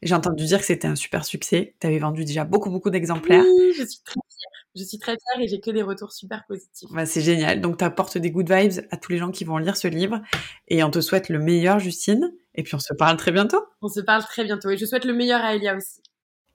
J'ai 0.00 0.14
entendu 0.14 0.46
dire 0.46 0.58
que 0.58 0.64
c'était 0.64 0.88
un 0.88 0.96
super 0.96 1.26
succès. 1.26 1.74
Tu 1.80 1.86
avais 1.86 1.98
vendu 1.98 2.24
déjà 2.24 2.44
beaucoup, 2.44 2.70
beaucoup 2.70 2.88
d'exemplaires. 2.90 3.44
Oui, 3.44 3.74
je 3.76 3.84
suis 3.84 4.00
très 4.02 4.20
fière. 4.28 4.41
Je 4.74 4.84
suis 4.84 4.98
très 4.98 5.12
fière 5.12 5.44
et 5.44 5.48
j'ai 5.48 5.60
que 5.60 5.70
des 5.70 5.82
retours 5.82 6.12
super 6.12 6.44
positifs. 6.46 6.88
Bah, 6.92 7.06
c'est 7.06 7.20
génial. 7.20 7.60
Donc, 7.60 7.78
tu 7.78 7.84
apportes 7.84 8.16
des 8.18 8.30
good 8.30 8.50
vibes 8.50 8.84
à 8.90 8.96
tous 8.96 9.12
les 9.12 9.18
gens 9.18 9.30
qui 9.30 9.44
vont 9.44 9.58
lire 9.58 9.76
ce 9.76 9.88
livre. 9.88 10.20
Et 10.68 10.82
on 10.82 10.90
te 10.90 11.00
souhaite 11.00 11.28
le 11.28 11.38
meilleur, 11.38 11.78
Justine. 11.78 12.32
Et 12.54 12.62
puis, 12.62 12.74
on 12.74 12.78
se 12.78 12.94
parle 12.94 13.16
très 13.16 13.32
bientôt. 13.32 13.62
On 13.82 13.88
se 13.88 14.00
parle 14.00 14.22
très 14.22 14.44
bientôt. 14.44 14.70
Et 14.70 14.78
je 14.78 14.86
souhaite 14.86 15.04
le 15.04 15.12
meilleur 15.12 15.42
à 15.42 15.54
Elia 15.54 15.76
aussi. 15.76 16.00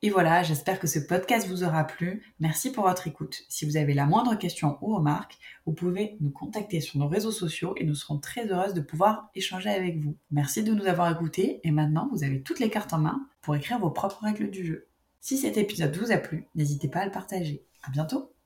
Et 0.04 0.12
voilà, 0.12 0.44
j'espère 0.44 0.80
que 0.80 0.86
ce 0.86 1.00
podcast 1.00 1.48
vous 1.48 1.64
aura 1.64 1.84
plu. 1.84 2.22
Merci 2.40 2.72
pour 2.72 2.88
votre 2.88 3.08
écoute. 3.08 3.44
Si 3.50 3.66
vous 3.66 3.78
avez 3.78 3.96
la 3.96 4.06
moindre 4.06 4.36
question 4.36 4.78
ou 4.82 4.96
remarque, 4.96 5.40
vous 5.66 5.74
pouvez 5.74 6.18
nous 6.20 6.30
contacter 6.30 6.82
sur 6.82 7.00
nos 7.00 7.08
réseaux 7.08 7.32
sociaux 7.32 7.74
et 7.78 7.84
nous 7.84 7.96
serons 7.96 8.20
très 8.20 8.48
heureuses 8.52 8.76
de 8.76 8.82
pouvoir 8.82 9.32
échanger 9.34 9.72
avec 9.72 9.98
vous. 9.98 10.16
Merci 10.30 10.64
de 10.64 10.72
nous 10.72 10.86
avoir 10.86 11.12
écoutés 11.12 11.62
et 11.64 11.72
maintenant 11.72 12.10
vous 12.12 12.24
avez 12.24 12.44
toutes 12.44 12.60
les 12.60 12.70
cartes 12.70 12.94
en 12.94 13.00
main 13.00 13.28
pour 13.42 13.56
écrire 13.56 13.80
vos 13.80 13.90
propres 13.90 14.22
règles 14.22 14.52
du 14.52 14.64
jeu. 14.64 14.88
Si 15.20 15.36
cet 15.36 15.58
épisode 15.58 15.98
vous 15.98 16.12
a 16.12 16.18
plu, 16.18 16.48
n'hésitez 16.54 16.90
pas 16.90 17.00
à 17.00 17.06
le 17.06 17.12
partager. 17.12 17.66
À 17.88 17.90
bientôt! 17.90 18.37